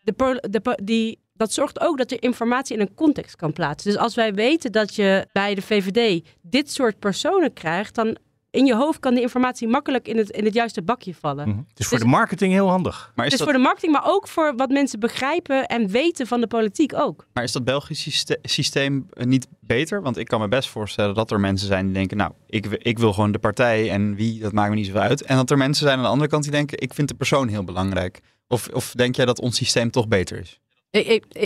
[0.02, 3.92] de, de, die dat zorgt ook dat je informatie in een context kan plaatsen.
[3.92, 8.18] Dus als wij weten dat je bij de VVD dit soort personen krijgt, dan
[8.58, 11.48] in je hoofd kan die informatie makkelijk in het, in het juiste bakje vallen.
[11.48, 11.66] Mm-hmm.
[11.70, 13.12] Het is voor dus, de marketing heel handig.
[13.16, 13.48] Maar is het is dat...
[13.48, 17.28] voor de marketing, maar ook voor wat mensen begrijpen en weten van de politiek ook.
[17.34, 20.02] Maar is dat Belgische systeem niet beter?
[20.02, 23.00] Want ik kan me best voorstellen dat er mensen zijn die denken, nou, ik, ik
[23.00, 25.22] wil gewoon de partij en wie, dat maakt me niet zoveel uit.
[25.22, 27.48] En dat er mensen zijn aan de andere kant die denken, ik vind de persoon
[27.48, 28.20] heel belangrijk.
[28.48, 30.60] Of, of denk jij dat ons systeem toch beter is?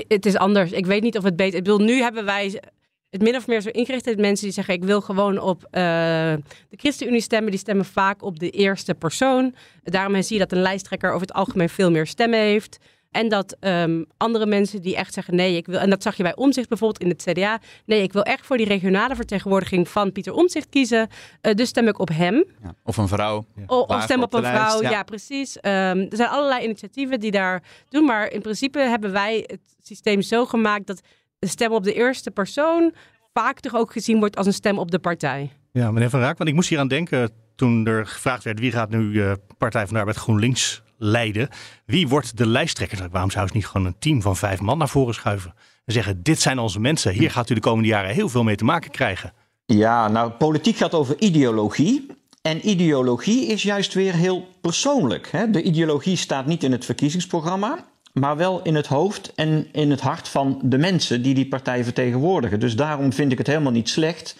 [0.08, 0.72] Het is anders.
[0.72, 2.62] Ik weet niet of het beter Ik bedoel, nu hebben wij
[3.10, 4.06] het min of meer zo ingericht.
[4.06, 7.52] Dat mensen die zeggen: Ik wil gewoon op uh, de ChristenUnie stemmen.
[7.52, 9.56] Die stemmen vaak op de eerste persoon.
[9.84, 12.78] Daarom zie je dat een lijsttrekker over het algemeen veel meer stemmen heeft.
[13.12, 15.80] En dat um, andere mensen die echt zeggen: nee, ik wil.
[15.80, 17.60] En dat zag je bij Omzicht bijvoorbeeld in het CDA.
[17.86, 21.08] Nee, ik wil echt voor die regionale vertegenwoordiging van Pieter Omzicht kiezen.
[21.42, 22.46] Uh, dus stem ik op hem.
[22.64, 23.46] Ja, of een vrouw.
[23.56, 23.64] Ja.
[23.68, 24.82] O, of stem op, op een vrouw.
[24.82, 24.90] Ja.
[24.90, 25.04] ja.
[25.04, 25.56] precies.
[25.56, 28.06] Um, er zijn allerlei initiatieven die daar doen.
[28.06, 31.02] Maar in principe hebben wij het systeem zo gemaakt dat
[31.40, 32.94] de stem op de eerste persoon
[33.34, 35.52] vaak toch ook gezien wordt als een stem op de partij.
[35.72, 38.72] Ja, meneer Van Raak, want ik moest hier aan denken toen er gevraagd werd wie
[38.72, 41.50] gaat nu uh, Partij van de Arbeid GroenLinks leiden.
[41.86, 43.10] Wie wordt de lijsttrekker?
[43.12, 45.54] Waarom zou ze niet gewoon een team van vijf man naar voren schuiven?
[45.86, 47.14] En zeggen, dit zijn onze mensen.
[47.14, 49.34] Hier gaat u de komende jaren heel veel mee te maken krijgen.
[49.66, 52.06] Ja, nou, politiek gaat over ideologie.
[52.42, 55.32] En ideologie is juist weer heel persoonlijk.
[55.32, 55.50] Hè?
[55.50, 60.02] De ideologie staat niet in het verkiezingsprogramma, maar wel in het hoofd en in het
[60.02, 62.60] hart van de mensen die die partij vertegenwoordigen.
[62.60, 64.36] Dus daarom vind ik het helemaal niet slecht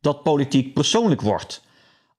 [0.00, 1.62] dat politiek persoonlijk wordt.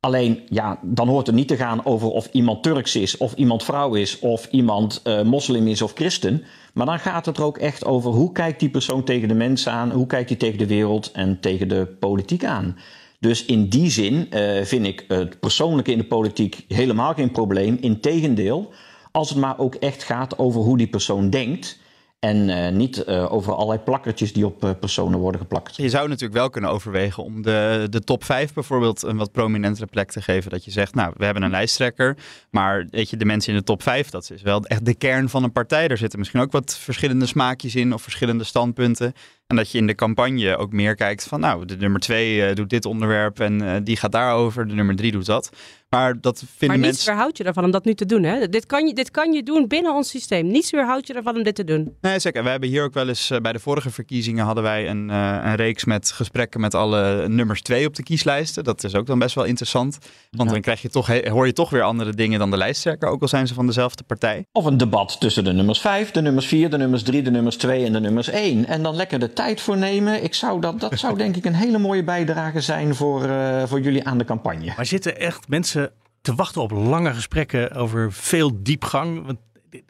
[0.08, 3.64] Alleen, ja, dan hoort het niet te gaan over of iemand Turks is, of iemand
[3.64, 6.44] vrouw is, of iemand uh, moslim is of christen.
[6.74, 9.72] Maar dan gaat het er ook echt over hoe kijkt die persoon tegen de mensen
[9.72, 12.78] aan, hoe kijkt hij tegen de wereld en tegen de politiek aan.
[13.20, 17.78] Dus in die zin uh, vind ik het persoonlijke in de politiek helemaal geen probleem.
[17.82, 18.72] Integendeel,
[19.12, 21.80] als het maar ook echt gaat over hoe die persoon denkt.
[22.22, 25.76] En uh, niet uh, over allerlei plakkertjes die op uh, personen worden geplakt.
[25.76, 29.86] Je zou natuurlijk wel kunnen overwegen om de, de top 5 bijvoorbeeld een wat prominentere
[29.86, 30.52] plek te geven.
[30.52, 32.18] Dat je zegt, nou, we hebben een lijsttrekker,
[32.50, 35.30] maar weet je, de mensen in de top 5, dat is wel echt de kern
[35.30, 35.88] van een partij.
[35.88, 39.14] Daar zitten misschien ook wat verschillende smaakjes in of verschillende standpunten.
[39.48, 42.70] En dat je in de campagne ook meer kijkt van, nou, de nummer 2 doet
[42.70, 45.50] dit onderwerp en die gaat daarover, de nummer 3 doet dat.
[45.96, 47.06] Maar dat vinden Maar niets mensen...
[47.14, 48.24] weerhoudt je ervan om dat nu te doen.
[48.24, 48.50] Hè?
[48.50, 50.48] Dit, kan je, dit kan je doen binnen ons systeem.
[50.48, 51.96] Niets weerhoudt je ervan om dit te doen.
[52.02, 52.44] Nee, zeker.
[52.44, 55.40] We hebben hier ook wel eens eh, bij de vorige verkiezingen hadden wij een, eh,
[55.44, 58.64] een reeks met gesprekken met alle nummers twee op de kieslijsten.
[58.64, 59.98] Dat is ook dan best wel interessant.
[60.32, 60.54] Want Ja.
[60.54, 63.22] dan krijg je toch, he- hoor je toch weer andere dingen dan de lijsttrekker, ook
[63.22, 64.46] al zijn ze van dezelfde partij.
[64.52, 67.56] Of een debat tussen de nummers 5, de nummers 4, de nummers 3, de nummers
[67.58, 68.66] 2 en de nummers 1.
[68.68, 70.24] En dan lekker de tijd voor nemen.
[70.24, 73.80] Ik zou dat, dat zou denk ik een hele mooie bijdrage zijn voor, eh, voor
[73.82, 74.74] jullie aan de campagne.
[74.76, 75.81] Maar zitten echt mensen
[76.22, 79.26] te wachten op lange gesprekken over veel diepgang?
[79.26, 79.38] Want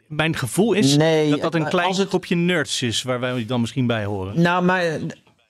[0.08, 3.46] mijn gevoel is Nee, dat dat een maar klein het- groepje nerds is waar wij
[3.46, 4.40] dan misschien bij horen.
[4.40, 4.84] Nou, maar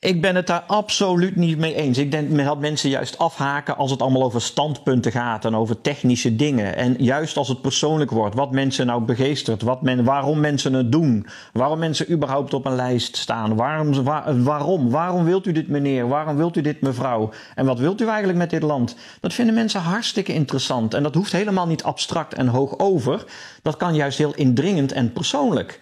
[0.03, 1.99] ik ben het daar absoluut niet mee eens.
[1.99, 6.37] Ik denk dat mensen juist afhaken als het allemaal over standpunten gaat en over technische
[6.37, 6.77] dingen.
[6.77, 10.93] En juist als het persoonlijk wordt, wat mensen nou begeestert, wat men, waarom mensen het
[10.93, 15.69] doen, waarom mensen überhaupt op een lijst staan, waarom, waar- waarom, waarom wilt u dit
[15.69, 18.97] meneer, waarom wilt u dit mevrouw en wat wilt u eigenlijk met dit land?
[19.21, 23.25] Dat vinden mensen hartstikke interessant en dat hoeft helemaal niet abstract en hoog over.
[23.63, 25.81] Dat kan juist heel indringend en persoonlijk.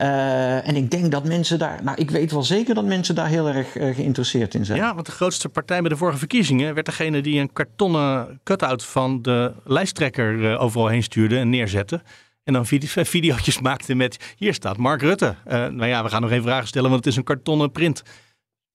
[0.00, 3.26] Eh, en ik denk dat mensen daar, nou ik weet wel zeker dat mensen daar
[3.26, 4.78] heel erg eh, geïnteresseerd in zijn.
[4.78, 8.84] Ja, want de grootste partij bij de vorige verkiezingen werd degene die een kartonnen cut-out
[8.84, 12.02] van de lijsttrekker eh, overal heen stuurde en neerzette.
[12.44, 15.34] En dan vide- videootjes maakte met, hier staat Mark Rutte.
[15.44, 18.02] Nou ja, we gaan nog geen vragen stellen, want het is een kartonnen print.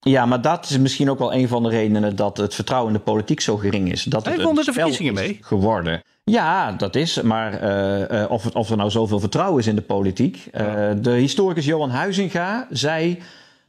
[0.10, 2.98] Ja, maar dat is misschien ook wel een van de redenen dat het vertrouwen in
[2.98, 4.04] de politiek zo gering is.
[4.04, 5.38] Dat Hij het won de verkiezingen mee.
[5.42, 6.02] geworden.
[6.24, 7.22] Ja, dat is.
[7.22, 10.48] Maar eh, eh, of, het- of er nou zoveel vertrouwen is in de politiek.
[10.52, 10.66] Eh,
[11.02, 13.20] de historicus Johan Huizinga zei...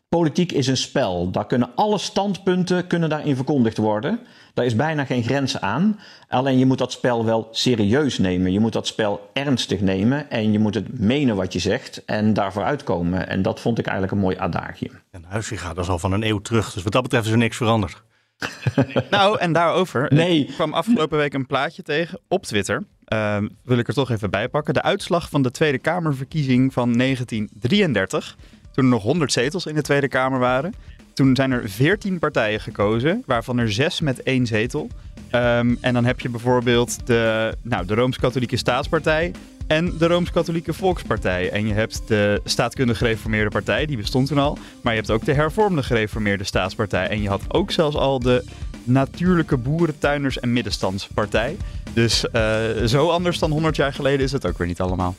[0.09, 1.31] Politiek is een spel.
[1.31, 4.19] Daar kunnen alle standpunten kunnen daarin verkondigd worden.
[4.57, 6.01] Daar is bijna geen grens aan.
[6.29, 8.53] Alleen je moet dat spel wel serieus nemen.
[8.53, 10.31] Je moet dat spel ernstig nemen.
[10.31, 12.05] En je moet het menen wat je zegt.
[12.05, 13.29] En daarvoor uitkomen.
[13.29, 15.01] En dat vond ik eigenlijk een mooi adagium.
[15.11, 16.73] En Huizinga, dat is al van een eeuw terug.
[16.73, 18.03] Dus wat dat betreft is er niks veranderd.
[19.11, 20.15] Nou, en daarover.
[20.15, 20.41] Nee.
[20.41, 22.85] Ik kwam afgelopen week een plaatje tegen op Twitter.
[23.05, 24.75] Ehm, wil ik er toch even bij pakken.
[24.75, 28.37] De uitslag van de Tweede Kamerverkiezing van 1933.
[28.73, 30.75] Toen er nog 100 zetels in de Tweede Kamer waren.
[31.17, 34.89] Toen zijn er 14 partijen gekozen, waarvan er 6 met één zetel.
[35.31, 39.33] Ehm, en dan heb je bijvoorbeeld de, nou, de Rooms-Katholieke Staatspartij
[39.67, 41.51] en de Rooms-Katholieke Volkspartij.
[41.51, 44.59] En je hebt de Staatkundig Gereformeerde Partij, die bestond toen al.
[44.81, 47.09] Maar je hebt ook de Hervormde Gereformeerde Staatspartij.
[47.09, 48.45] En je had ook zelfs al de
[48.85, 51.57] Natuurlijke Boeren, Tuiners en Middenstandspartij.
[51.93, 55.15] Dus eh, zo anders dan 100 jaar geleden is het ook weer niet allemaal.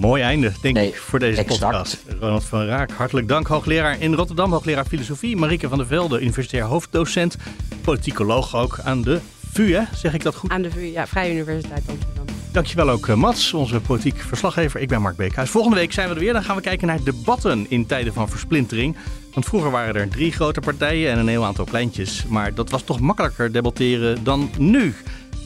[0.00, 1.60] Mooi einde, denk Nee, ik, voor deze exact.
[1.60, 2.04] podcast.
[2.20, 3.46] Ronald van Raak, hartelijk dank.
[3.46, 5.36] Hoogleraar in Rotterdam, hoogleraar filosofie.
[5.36, 7.36] Marieke van der Velde, universitair hoofddocent.
[7.80, 9.20] Politicoloog ook aan de
[9.52, 9.82] VU, hè?
[9.94, 10.50] zeg ik dat goed?
[10.50, 12.24] Aan de VU, ja, Vrije Universiteit Amsterdam.
[12.52, 14.80] Dankjewel ook eh, Mats, onze politiek verslaggever.
[14.80, 15.50] Ik ben Mark Beekhuis.
[15.50, 16.32] Volgende week zijn we er weer.
[16.32, 18.96] Dan gaan we kijken naar debatten in tijden van versplintering.
[19.32, 22.24] Want vroeger waren er drie grote partijen en een heel aantal kleintjes.
[22.28, 24.94] Maar dat was toch makkelijker debatteren dan nu.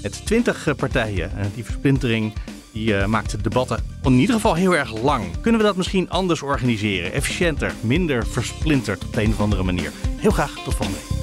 [0.02, 1.36] Met twintig partijen.
[1.36, 2.32] En die versplintering
[2.72, 5.40] die, eh, maakt de debatten in ieder geval heel erg lang.
[5.40, 7.12] Kunnen we dat misschien anders organiseren?
[7.12, 9.92] Efficiënter, minder versplinterd op de een of andere manier.
[10.16, 11.20] Heel graag tot volgende week.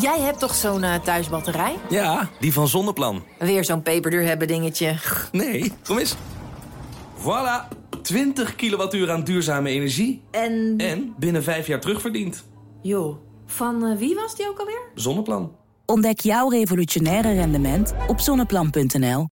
[0.00, 1.76] Jij hebt toch zo'n eh, thuisbatterij?
[1.88, 3.24] Ja, die van Zonneplan.
[3.38, 4.96] Weer zo'n peperduur hebben dingetje.
[5.32, 6.14] Nee, kom eens.
[7.18, 7.68] Voilà,
[8.04, 10.22] 20 kilowattuur aan duurzame energie.
[10.30, 12.44] En, En binnen vijf jaar terugverdiend.
[12.82, 14.80] joh, van eh, wie was die ook alweer?
[14.94, 15.52] Zonneplan.
[15.86, 19.22] Ontdek jouw revolutionaire rendement op zonneplan.nl.